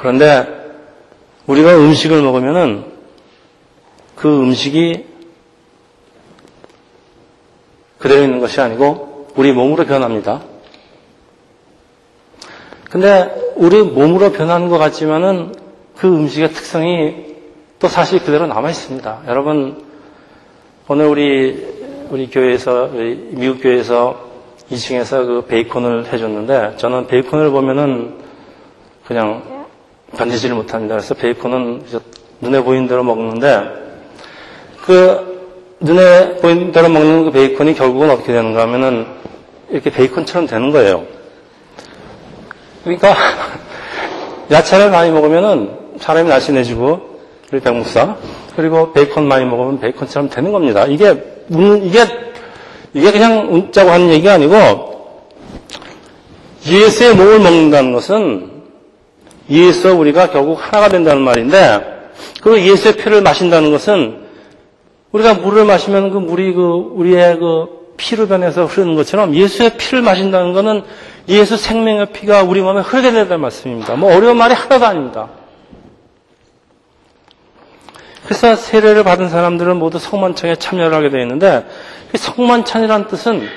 그런데 0.00 0.46
우리가 1.46 1.76
음식을 1.76 2.22
먹으면은 2.22 2.84
그 4.16 4.40
음식이 4.40 5.04
그대로 7.98 8.22
있는 8.22 8.40
것이 8.40 8.60
아니고 8.62 9.28
우리 9.36 9.52
몸으로 9.52 9.84
변합니다. 9.84 10.40
근데 12.90 13.52
우리 13.56 13.82
몸으로 13.82 14.32
변하는 14.32 14.68
것 14.68 14.78
같지만은 14.78 15.54
그 15.96 16.08
음식의 16.08 16.50
특성이 16.52 17.36
또 17.78 17.88
사실 17.88 18.20
그대로 18.20 18.46
남아 18.46 18.70
있습니다. 18.70 19.24
여러분 19.26 19.84
오늘 20.88 21.06
우리 21.06 22.06
우리 22.08 22.30
교회에서 22.30 22.88
미국 22.88 23.62
교회에서 23.62 24.28
2층에서 24.70 25.26
그 25.26 25.44
베이컨을 25.46 26.10
해줬는데 26.10 26.76
저는 26.78 27.06
베이컨을 27.06 27.50
보면은 27.50 28.18
그냥 29.04 29.59
견디지를 30.16 30.56
못합니다. 30.56 30.96
그래서 30.96 31.14
베이컨은 31.14 31.84
눈에 32.40 32.62
보이는 32.62 32.88
대로 32.88 33.04
먹는데 33.04 33.80
그 34.82 35.30
눈에 35.80 36.36
보이는 36.36 36.72
대로 36.72 36.88
먹는 36.88 37.24
그 37.24 37.30
베이컨이 37.30 37.74
결국은 37.74 38.10
어떻게 38.10 38.32
되는가 38.32 38.62
하면은 38.62 39.06
이렇게 39.70 39.90
베이컨처럼 39.90 40.46
되는 40.46 40.70
거예요. 40.70 41.04
그러니까 42.82 43.14
야채를 44.50 44.90
많이 44.90 45.10
먹으면은 45.10 45.70
사람이 45.98 46.28
날씬해지고 46.28 47.00
우리 47.52 47.60
백목사 47.60 48.16
그리고 48.56 48.92
베이컨 48.92 49.26
많이 49.26 49.44
먹으면 49.44 49.80
베이컨처럼 49.80 50.28
되는 50.28 50.52
겁니다. 50.52 50.86
이게 50.86 51.14
이게 51.48 52.04
이게 52.92 53.12
그냥 53.12 53.52
웃자고 53.52 53.90
하는 53.90 54.10
얘기가 54.10 54.34
아니고 54.34 54.90
예수의 56.66 57.14
몸을 57.14 57.38
먹는다는 57.40 57.92
것은 57.92 58.59
예수와 59.50 59.94
우리가 59.94 60.30
결국 60.30 60.54
하나가 60.54 60.88
된다는 60.88 61.22
말인데, 61.22 62.00
그리고 62.42 62.60
예수의 62.60 62.96
피를 62.96 63.22
마신다는 63.22 63.70
것은 63.70 64.20
우리가 65.12 65.34
물을 65.34 65.64
마시면 65.64 66.10
그 66.10 66.18
물이 66.18 66.54
그 66.54 66.92
우리의 66.94 67.38
그 67.38 67.80
피를 67.96 68.28
변해서 68.28 68.64
흐르는 68.64 68.94
것처럼 68.94 69.34
예수의 69.34 69.76
피를 69.76 70.02
마신다는 70.02 70.52
것은 70.52 70.82
예수 71.28 71.56
생명의 71.56 72.06
피가 72.12 72.42
우리 72.42 72.60
몸에 72.62 72.80
흐르게 72.80 73.12
된다는 73.12 73.40
말씀입니다. 73.40 73.94
뭐 73.94 74.14
어려운 74.14 74.36
말이 74.36 74.54
하나도 74.54 74.86
아닙니다. 74.86 75.28
그래서 78.24 78.54
세례를 78.54 79.04
받은 79.04 79.28
사람들은 79.28 79.76
모두 79.76 79.98
성만찬에 79.98 80.56
참여를 80.56 80.94
하게 80.94 81.10
되어 81.10 81.20
있는데 81.22 81.66
성만찬이라는 82.14 83.08
뜻은 83.08 83.48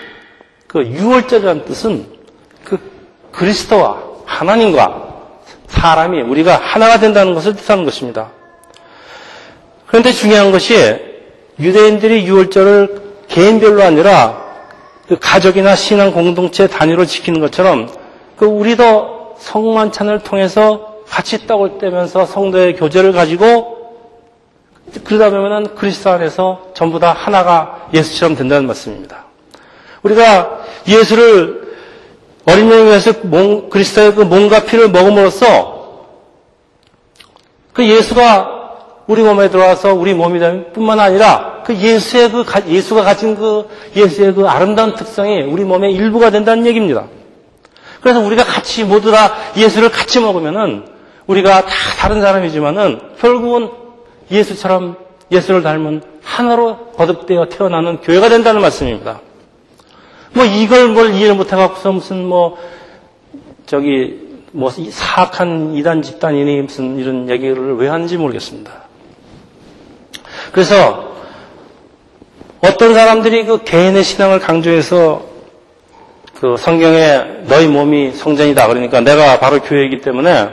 그 0.68 0.86
유월절이라는 0.86 1.66
뜻은 1.66 2.06
그 2.64 2.80
그리스도와 3.32 4.02
하나님과 4.26 5.13
사람이 5.74 6.22
우리가 6.22 6.56
하나가 6.64 7.00
된다는 7.00 7.34
것을 7.34 7.56
뜻하는 7.56 7.84
것입니다. 7.84 8.30
그런데 9.88 10.12
중요한 10.12 10.52
것이 10.52 10.76
유대인들이 11.60 12.26
유월절을 12.26 13.02
개인별로 13.28 13.84
아니라 13.84 14.42
그 15.08 15.18
가족이나 15.20 15.76
신앙 15.76 16.12
공동체 16.12 16.68
단위로 16.68 17.06
지키는 17.06 17.42
것처럼 17.42 17.90
그 18.38 18.46
우리도 18.46 19.36
성만찬을 19.40 20.20
통해서 20.20 20.96
같이 21.08 21.46
떡을 21.48 21.80
떼면서 21.80 22.26
성도의 22.26 22.76
교제를 22.78 23.12
가지고 23.12 23.74
그러다 25.04 25.32
보면은 25.32 25.76
그리스도 25.76 26.12
안에서 26.12 26.72
전부 26.74 27.00
다 27.00 27.14
하나가 27.14 27.90
예수처럼 27.94 28.36
된다는 28.36 28.68
말씀입니다. 28.68 29.26
우리가 30.04 30.62
예수를 30.88 31.63
어린 32.46 32.72
양에 32.72 32.84
위해서 32.84 33.14
그리스도의 33.70 34.16
그 34.16 34.22
몸과 34.22 34.64
피를 34.66 34.90
먹음으로써 34.90 35.74
그 37.74 37.88
예수가 37.88 38.62
우리 39.08 39.24
몸에 39.24 39.50
들어와서 39.50 39.94
우리 39.94 40.14
몸이 40.14 40.40
될 40.40 40.72
뿐만 40.72 41.00
아니라 41.00 41.62
그 41.66 41.76
예수의 41.76 42.32
그 42.32 42.46
예수가 42.68 43.04
가진 43.04 43.36
그 43.36 43.68
예수의 43.96 44.34
그 44.34 44.48
아름다운 44.48 44.96
특성이 44.96 45.42
우리 45.42 45.64
몸의 45.64 45.94
일부가 45.94 46.30
된다는 46.30 46.66
얘기입니다. 46.66 47.06
그래서 48.02 48.20
우리가 48.20 48.44
같이 48.44 48.84
모두 48.84 49.12
다 49.12 49.34
예수를 49.56 49.90
같이 49.90 50.20
먹으면은 50.20 50.86
우리가 51.28 51.66
다 51.66 51.72
다른 51.98 52.22
사람이지만은 52.22 53.00
결국은 53.20 53.70
예수처럼 54.30 54.98
예수를 55.32 55.64
닮은 55.64 56.02
하나로 56.22 56.92
거듭되어 56.98 57.48
태어나는 57.48 58.02
교회가 58.02 58.30
된다는 58.30 58.62
말씀입니다. 58.62 59.22
뭐 60.34 60.46
이걸 60.46 60.90
뭘 60.90 61.14
이해를 61.14 61.36
못해갖고서 61.36 61.92
무슨 61.92 62.26
뭐 62.26 62.58
저기 63.66 64.20
뭐 64.52 64.70
사악한 64.70 65.76
이단 65.76 66.02
집단이니 66.02 66.62
무슨 66.62 66.98
이런 66.98 67.30
얘기를 67.30 67.76
왜 67.78 67.88
하는지 67.88 68.18
모르겠습니다. 68.18 68.72
그래서 70.52 71.14
어떤 72.62 72.94
사람들이 72.94 73.46
그 73.46 73.64
개인의 73.64 74.04
신앙을 74.04 74.40
강조해서 74.40 75.24
그 76.40 76.56
성경에 76.58 77.44
너희 77.48 77.68
몸이 77.68 78.12
성전이다 78.12 78.68
그러니까 78.68 79.02
내가 79.02 79.40
바로 79.40 79.60
교회이기 79.62 80.02
때문에 80.02 80.50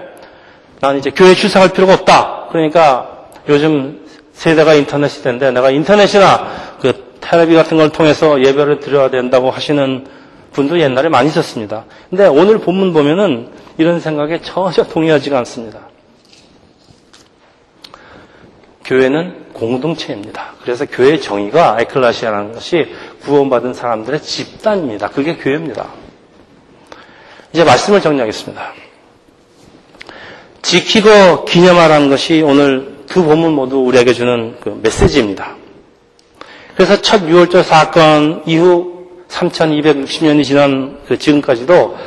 나는 0.80 0.98
이제 0.98 1.10
교회 1.10 1.34
출석할 1.34 1.70
필요가 1.70 1.94
없다. 1.94 2.46
그러니까 2.50 3.26
요즘 3.48 4.06
세대가 4.32 4.74
인터넷 4.74 5.08
시대인데 5.08 5.50
내가 5.50 5.70
인터넷이나 5.70 6.46
그 6.46 6.59
테레비 7.20 7.54
같은 7.54 7.76
걸 7.76 7.90
통해서 7.90 8.40
예배를 8.44 8.80
드려야 8.80 9.10
된다고 9.10 9.50
하시는 9.50 10.06
분도 10.52 10.80
옛날에 10.80 11.08
많이 11.08 11.28
있었습니다. 11.28 11.84
근데 12.08 12.26
오늘 12.26 12.58
본문 12.58 12.92
보면은 12.92 13.48
이런 13.78 14.00
생각에 14.00 14.40
전혀 14.40 14.82
동의하지가 14.84 15.38
않습니다. 15.38 15.80
교회는 18.84 19.52
공동체입니다. 19.52 20.54
그래서 20.62 20.84
교회 20.84 21.18
정의가 21.18 21.76
에클라시아라는 21.80 22.52
것이 22.52 22.92
구원받은 23.22 23.72
사람들의 23.74 24.20
집단입니다. 24.20 25.10
그게 25.10 25.36
교회입니다. 25.36 25.86
이제 27.52 27.62
말씀을 27.62 28.00
정리하겠습니다. 28.00 28.72
지키고 30.62 31.44
기념하라는 31.44 32.10
것이 32.10 32.42
오늘 32.42 33.04
두 33.06 33.24
본문 33.24 33.52
모두 33.52 33.78
우리에게 33.78 34.12
주는 34.12 34.56
그 34.60 34.78
메시지입니다. 34.82 35.59
그래서 36.80 37.02
첫 37.02 37.20
6월절 37.26 37.62
사건 37.62 38.42
이후 38.46 39.04
3260년이 39.28 40.44
지난 40.44 40.96
그 41.06 41.18
지금까지도 41.18 41.98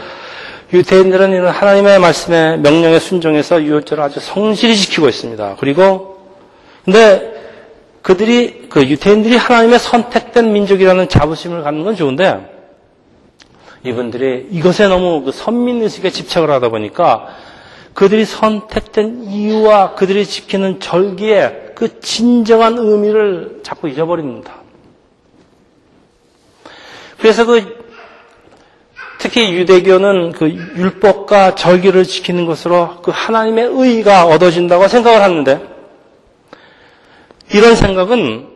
유대인들은 0.73 1.31
이런 1.31 1.49
하나님의 1.49 1.99
말씀에 1.99 2.57
명령에 2.57 2.97
순종해서 2.97 3.57
6월절을 3.57 3.99
아주 3.99 4.19
성실히 4.19 4.75
지키고 4.75 5.09
있습니다. 5.09 5.57
그리고 5.59 6.17
근데 6.85 7.35
그들이 8.01 8.67
그 8.69 8.81
유태인들이 8.81 9.35
하나님의 9.35 9.77
선택된 9.77 10.51
민족이라는 10.51 11.07
자부심을 11.07 11.61
갖는 11.61 11.83
건 11.83 11.95
좋은데 11.95 12.51
이분들이 13.83 14.47
이것에 14.49 14.87
너무 14.87 15.21
그 15.21 15.31
선민 15.31 15.83
의식에 15.83 16.09
집착을 16.09 16.49
하다 16.49 16.69
보니까 16.69 17.27
그들이 17.93 18.25
선택된 18.25 19.25
이유와 19.25 19.93
그들이 19.93 20.25
지키는 20.25 20.79
절기의 20.79 21.73
그 21.75 21.99
진정한 21.99 22.79
의미를 22.79 23.59
자꾸 23.61 23.87
잊어버립니다. 23.87 24.62
그래서 27.23 27.45
그 27.45 27.81
특히 29.17 29.53
유대교는 29.53 30.33
그 30.33 30.49
율법과 30.49 31.55
절기를 31.55 32.03
지키는 32.03 32.45
것으로 32.45 32.97
그 33.01 33.11
하나님의 33.15 33.69
의가 33.71 34.25
얻어진다고 34.25 34.89
생각을 34.89 35.21
하는데 35.21 35.61
이런 37.53 37.77
생각은 37.77 38.49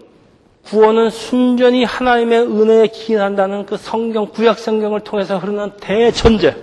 구원은 0.66 1.12
순전히 1.12 1.86
하나님의 1.86 2.42
은혜에 2.42 2.88
기인한다는 2.88 3.66
그 3.66 3.78
성경, 3.78 4.28
구약 4.28 4.60
성경을 4.60 5.00
통해서 5.00 5.38
흐르는 5.38 5.72
대전제. 5.80 6.58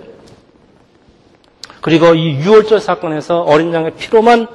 그리고 1.81 2.13
이 2.13 2.35
유월절 2.35 2.81
사건에서 2.81 3.41
어린 3.41 3.73
양의 3.73 3.95
피로만 3.97 4.45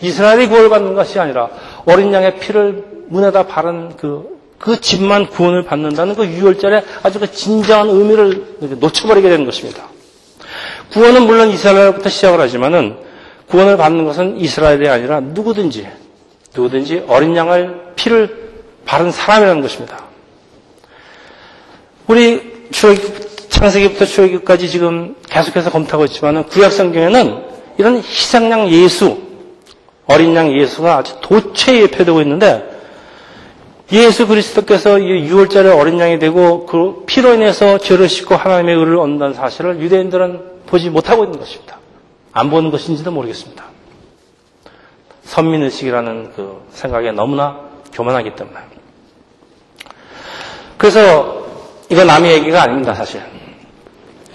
이스라엘이 0.00 0.48
구원받는 0.48 0.94
것이 0.94 1.20
아니라 1.20 1.50
어린 1.84 2.10
양의 2.10 2.38
피를 2.38 3.04
문에다 3.08 3.48
바른 3.48 3.94
그, 3.98 4.39
그 4.60 4.78
집만 4.78 5.26
구원을 5.28 5.64
받는다는 5.64 6.14
그 6.14 6.26
유월절의 6.26 6.84
아주 7.02 7.18
그 7.18 7.32
진정한 7.32 7.88
의미를 7.88 8.56
놓쳐버리게 8.78 9.28
되는 9.30 9.46
것입니다. 9.46 9.84
구원은 10.92 11.26
물론 11.26 11.48
이스라엘부터 11.48 12.10
시작을 12.10 12.38
하지만은 12.40 12.98
구원을 13.48 13.78
받는 13.78 14.04
것은 14.04 14.38
이스라엘이 14.38 14.86
아니라 14.88 15.20
누구든지 15.20 15.88
누구든지 16.54 17.04
어린 17.08 17.34
양을 17.34 17.92
피를 17.96 18.50
바른 18.84 19.10
사람이라는 19.10 19.62
것입니다. 19.62 20.04
우리 22.06 22.68
창세기부터 23.48 24.04
출애기까지 24.04 24.68
지금 24.68 25.16
계속해서 25.28 25.70
검토하고 25.70 26.04
있지만 26.04 26.44
구약 26.44 26.70
성경에는 26.72 27.44
이런 27.78 27.96
희생양 27.96 28.68
예수, 28.68 29.18
어린 30.06 30.36
양 30.36 30.52
예수가 30.52 30.98
아주 30.98 31.14
도처에 31.22 31.82
예표되고 31.82 32.20
있는데 32.20 32.69
예수 33.92 34.26
그리스도께서 34.28 34.96
6월절에 34.96 35.76
어린 35.76 35.98
양이 35.98 36.18
되고 36.18 36.64
그 36.66 37.02
피로 37.06 37.34
인해서 37.34 37.78
죄를 37.78 38.08
씻고 38.08 38.36
하나님의 38.36 38.76
의를 38.76 38.98
얻는다는 38.98 39.34
사실을 39.34 39.80
유대인들은 39.80 40.64
보지 40.66 40.90
못하고 40.90 41.24
있는 41.24 41.38
것입니다. 41.38 41.78
안 42.32 42.50
보는 42.50 42.70
것인지도 42.70 43.10
모르겠습니다. 43.10 43.64
선민의식이라는 45.24 46.32
그 46.36 46.66
생각에 46.70 47.10
너무나 47.10 47.60
교만하기 47.92 48.36
때문에. 48.36 48.58
그래서 50.78 51.46
이건 51.88 52.06
남의 52.06 52.32
얘기가 52.32 52.62
아닙니다, 52.62 52.94
사실. 52.94 53.20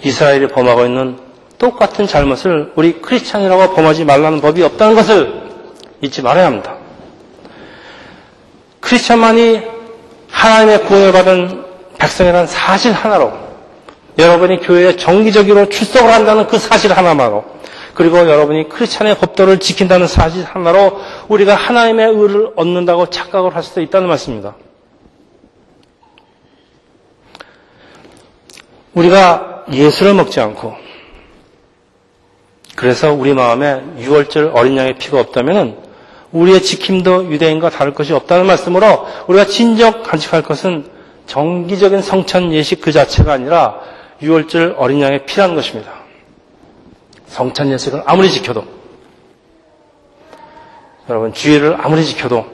이스라엘이 0.02 0.48
범하고 0.48 0.84
있는 0.84 1.18
똑같은 1.58 2.06
잘못을 2.06 2.72
우리 2.76 3.00
크리스찬이라고 3.00 3.74
범하지 3.74 4.04
말라는 4.04 4.42
법이 4.42 4.62
없다는 4.62 4.94
것을 4.94 5.42
잊지 6.02 6.20
말아야 6.20 6.46
합니다. 6.46 6.76
크리스찬만이 8.86 9.62
하나님의 10.30 10.84
구원을 10.84 11.12
받은 11.12 11.64
백성이라는 11.98 12.46
사실 12.46 12.92
하나로 12.92 13.32
여러분이 14.16 14.60
교회에 14.60 14.96
정기적으로 14.96 15.68
출석을 15.68 16.12
한다는 16.12 16.46
그 16.46 16.58
사실 16.58 16.92
하나만으로 16.92 17.44
그리고 17.94 18.18
여러분이 18.18 18.68
크리스찬의 18.68 19.18
법도를 19.18 19.58
지킨다는 19.58 20.06
사실 20.06 20.44
하나로 20.44 21.00
우리가 21.28 21.56
하나님의 21.56 22.10
의를 22.10 22.52
얻는다고 22.54 23.10
착각을 23.10 23.56
할 23.56 23.64
수도 23.64 23.80
있다는 23.80 24.06
말씀입니다. 24.06 24.54
우리가 28.94 29.64
예수를 29.72 30.14
먹지 30.14 30.40
않고 30.40 30.76
그래서 32.76 33.12
우리 33.12 33.34
마음에 33.34 33.82
6월절 33.98 34.54
어린 34.54 34.76
양의 34.76 34.96
피가 34.96 35.18
없다면 35.18 35.85
우리의 36.36 36.62
지킴도 36.62 37.30
유대인과 37.30 37.70
다를 37.70 37.94
것이 37.94 38.12
없다는 38.12 38.46
말씀으로 38.46 39.06
우리가 39.26 39.46
진정 39.46 40.02
간직할 40.02 40.42
것은 40.42 40.90
정기적인 41.26 42.02
성찬 42.02 42.52
예식 42.52 42.80
그 42.80 42.92
자체가 42.92 43.32
아니라 43.32 43.80
6월절 44.22 44.74
어린 44.76 45.00
양의 45.00 45.26
피라는 45.26 45.54
것입니다. 45.54 45.92
성찬 47.26 47.70
예식을 47.70 48.02
아무리 48.06 48.30
지켜도 48.30 48.64
여러분 51.08 51.32
주의를 51.32 51.76
아무리 51.80 52.04
지켜도 52.04 52.46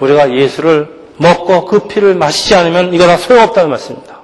우리가 0.00 0.34
예수를 0.34 0.98
먹고 1.16 1.64
그 1.66 1.88
피를 1.88 2.14
마시지 2.14 2.54
않으면 2.54 2.94
이거 2.94 3.06
다 3.06 3.16
소용없다는 3.16 3.70
말씀입니다. 3.70 4.18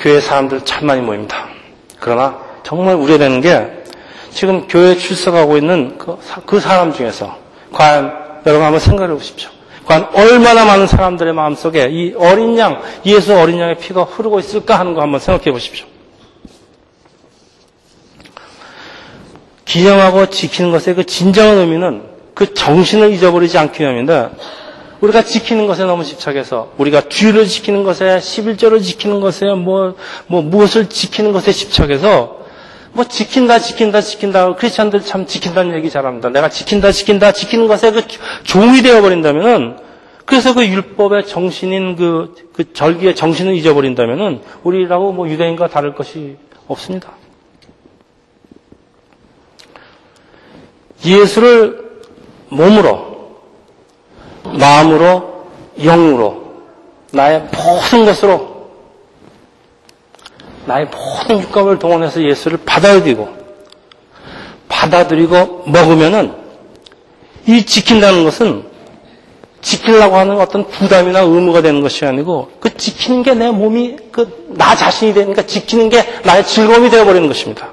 교회 0.00 0.20
사람들 0.20 0.64
참 0.64 0.86
많이 0.86 1.00
모입니다. 1.00 1.48
그러나 2.00 2.51
정말 2.62 2.94
우려되는 2.94 3.40
게 3.40 3.82
지금 4.30 4.66
교회 4.66 4.96
출석하고 4.96 5.56
있는 5.56 5.98
그, 5.98 6.18
그 6.46 6.60
사람 6.60 6.92
중에서 6.92 7.36
과연 7.72 8.12
여러분 8.46 8.64
한번 8.64 8.80
생각해 8.80 9.12
보십시오. 9.12 9.50
과연 9.84 10.08
얼마나 10.14 10.64
많은 10.64 10.86
사람들의 10.86 11.32
마음속에 11.32 11.88
이 11.90 12.14
어린 12.16 12.56
양, 12.58 12.80
예수 13.04 13.34
어린 13.34 13.58
양의 13.58 13.78
피가 13.78 14.04
흐르고 14.04 14.38
있을까 14.40 14.78
하는 14.78 14.94
거 14.94 15.02
한번 15.02 15.20
생각해 15.20 15.50
보십시오. 15.52 15.86
기념하고 19.64 20.26
지키는 20.26 20.70
것의 20.70 20.94
그 20.96 21.04
진정한 21.06 21.56
의미는 21.58 22.02
그 22.34 22.52
정신을 22.54 23.12
잊어버리지 23.12 23.56
않기 23.58 23.82
위함인데 23.82 24.30
우리가 25.00 25.22
지키는 25.22 25.66
것에 25.66 25.84
너무 25.84 26.04
집착해서 26.04 26.72
우리가 26.78 27.08
뒤를 27.08 27.46
지키는 27.46 27.82
것에 27.82 28.18
11조를 28.18 28.82
지키는 28.82 29.20
것에 29.20 29.46
뭐, 29.54 29.96
뭐 30.26 30.42
무엇을 30.42 30.88
지키는 30.88 31.32
것에 31.32 31.52
집착해서 31.52 32.41
뭐 32.92 33.04
지킨다 33.04 33.58
지킨다 33.58 34.00
지킨다 34.00 34.54
크리스천들 34.54 35.00
참 35.02 35.26
지킨다는 35.26 35.74
얘기 35.76 35.90
잘합니다. 35.90 36.28
내가 36.28 36.48
지킨다 36.48 36.92
지킨다 36.92 37.32
지키는 37.32 37.66
것에 37.66 37.90
그 37.90 38.02
종이 38.44 38.82
되어 38.82 39.00
버린다면은 39.00 39.76
그래서 40.24 40.54
그 40.54 40.64
율법의 40.66 41.26
정신인 41.26 41.96
그, 41.96 42.34
그 42.52 42.72
절기의 42.72 43.14
정신을 43.16 43.54
잊어버린다면은 43.54 44.42
우리라고 44.62 45.12
뭐 45.12 45.28
유대인과 45.28 45.68
다를 45.68 45.94
것이 45.94 46.36
없습니다. 46.68 47.12
예수를 51.04 51.90
몸으로, 52.48 53.40
마음으로, 54.44 55.48
영으로, 55.78 56.62
나의 57.12 57.48
모든 57.52 58.04
것으로 58.04 58.51
나의 60.66 60.86
모든 60.86 61.40
육감을 61.42 61.78
동원해서 61.78 62.22
예수를 62.22 62.58
받아들이고 62.64 63.28
받아들이고 64.68 65.64
먹으면은 65.66 66.34
이 67.46 67.64
지킨다는 67.64 68.24
것은 68.24 68.64
지키려고 69.60 70.16
하는 70.16 70.40
어떤 70.40 70.66
부담이나 70.68 71.20
의무가 71.20 71.62
되는 71.62 71.80
것이 71.82 72.04
아니고 72.04 72.50
그 72.60 72.76
지키는 72.76 73.22
게 73.22 73.34
내 73.34 73.50
몸이 73.50 73.96
그 74.10 74.42
나 74.48 74.74
자신이 74.76 75.14
되니까 75.14 75.46
지키는 75.46 75.88
게 75.88 76.04
나의 76.24 76.44
즐거움이 76.46 76.90
되어버리는 76.90 77.26
것입니다. 77.26 77.72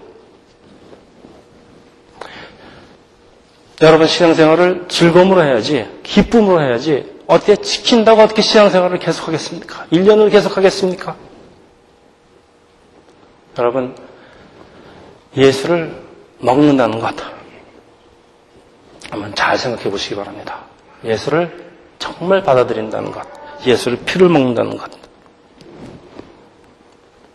여러분 3.82 4.08
신앙생활을 4.08 4.86
즐거움으로 4.90 5.44
해야지 5.44 5.86
기쁨으로 6.04 6.62
해야지 6.62 7.06
어떻게 7.28 7.56
지킨다고 7.58 8.22
어떻게 8.22 8.42
신앙생활을 8.42 9.00
계속하겠습니까? 9.00 9.86
1년을 9.92 10.32
계속하겠습니까? 10.32 11.16
여러분, 13.60 13.94
예수를 15.36 15.94
먹는다는 16.40 17.00
것. 17.00 17.14
한번 19.12 19.36
잘 19.36 19.58
생각해 19.58 19.92
보시기 19.92 20.16
바랍니다. 20.16 20.60
예수를 21.04 21.70
정말 22.00 22.42
받아들인다는 22.42 23.12
것. 23.12 23.22
예수를 23.66 23.98
피를 24.06 24.30
먹는다는 24.30 24.78
것. 24.78 24.90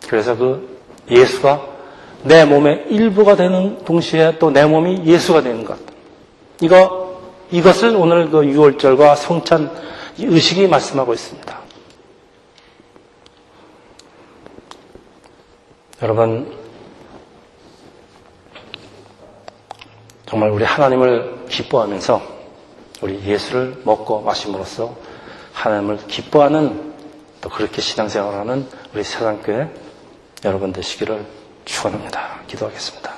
그래서 0.09 0.35
그 0.35 0.81
예수가 1.11 1.61
내 2.23 2.47
몸의 2.47 2.87
일부가 2.89 3.37
되는 3.37 3.85
동시에 3.85 4.39
또 4.39 4.51
내 4.51 4.65
몸이 4.65 5.03
예수가 5.05 5.43
되는 5.43 5.63
것. 5.65 5.77
이거, 6.63 7.21
이것을 7.51 7.95
오늘 7.97 8.31
그 8.31 8.41
6월절과 8.41 9.17
성찬 9.17 9.71
의식이 10.19 10.69
말씀하고 10.69 11.13
있습니다. 11.13 11.64
여러분, 16.05 16.55
정말 20.27 20.51
우리 20.51 20.63
하나님을 20.63 21.47
기뻐하면서 21.49 22.21
우리 23.01 23.25
예수를 23.25 23.81
먹고 23.85 24.21
마심으로써 24.21 24.95
하나님을 25.55 26.07
기뻐하는 26.07 26.93
또 27.41 27.49
그렇게 27.49 27.81
신앙생활하는 27.81 28.69
우리 28.93 29.03
세상교회 29.03 29.71
여러분 30.45 30.75
되시기를 30.75 31.25
축원합니다. 31.65 32.41
기도하겠습니다. 32.49 33.14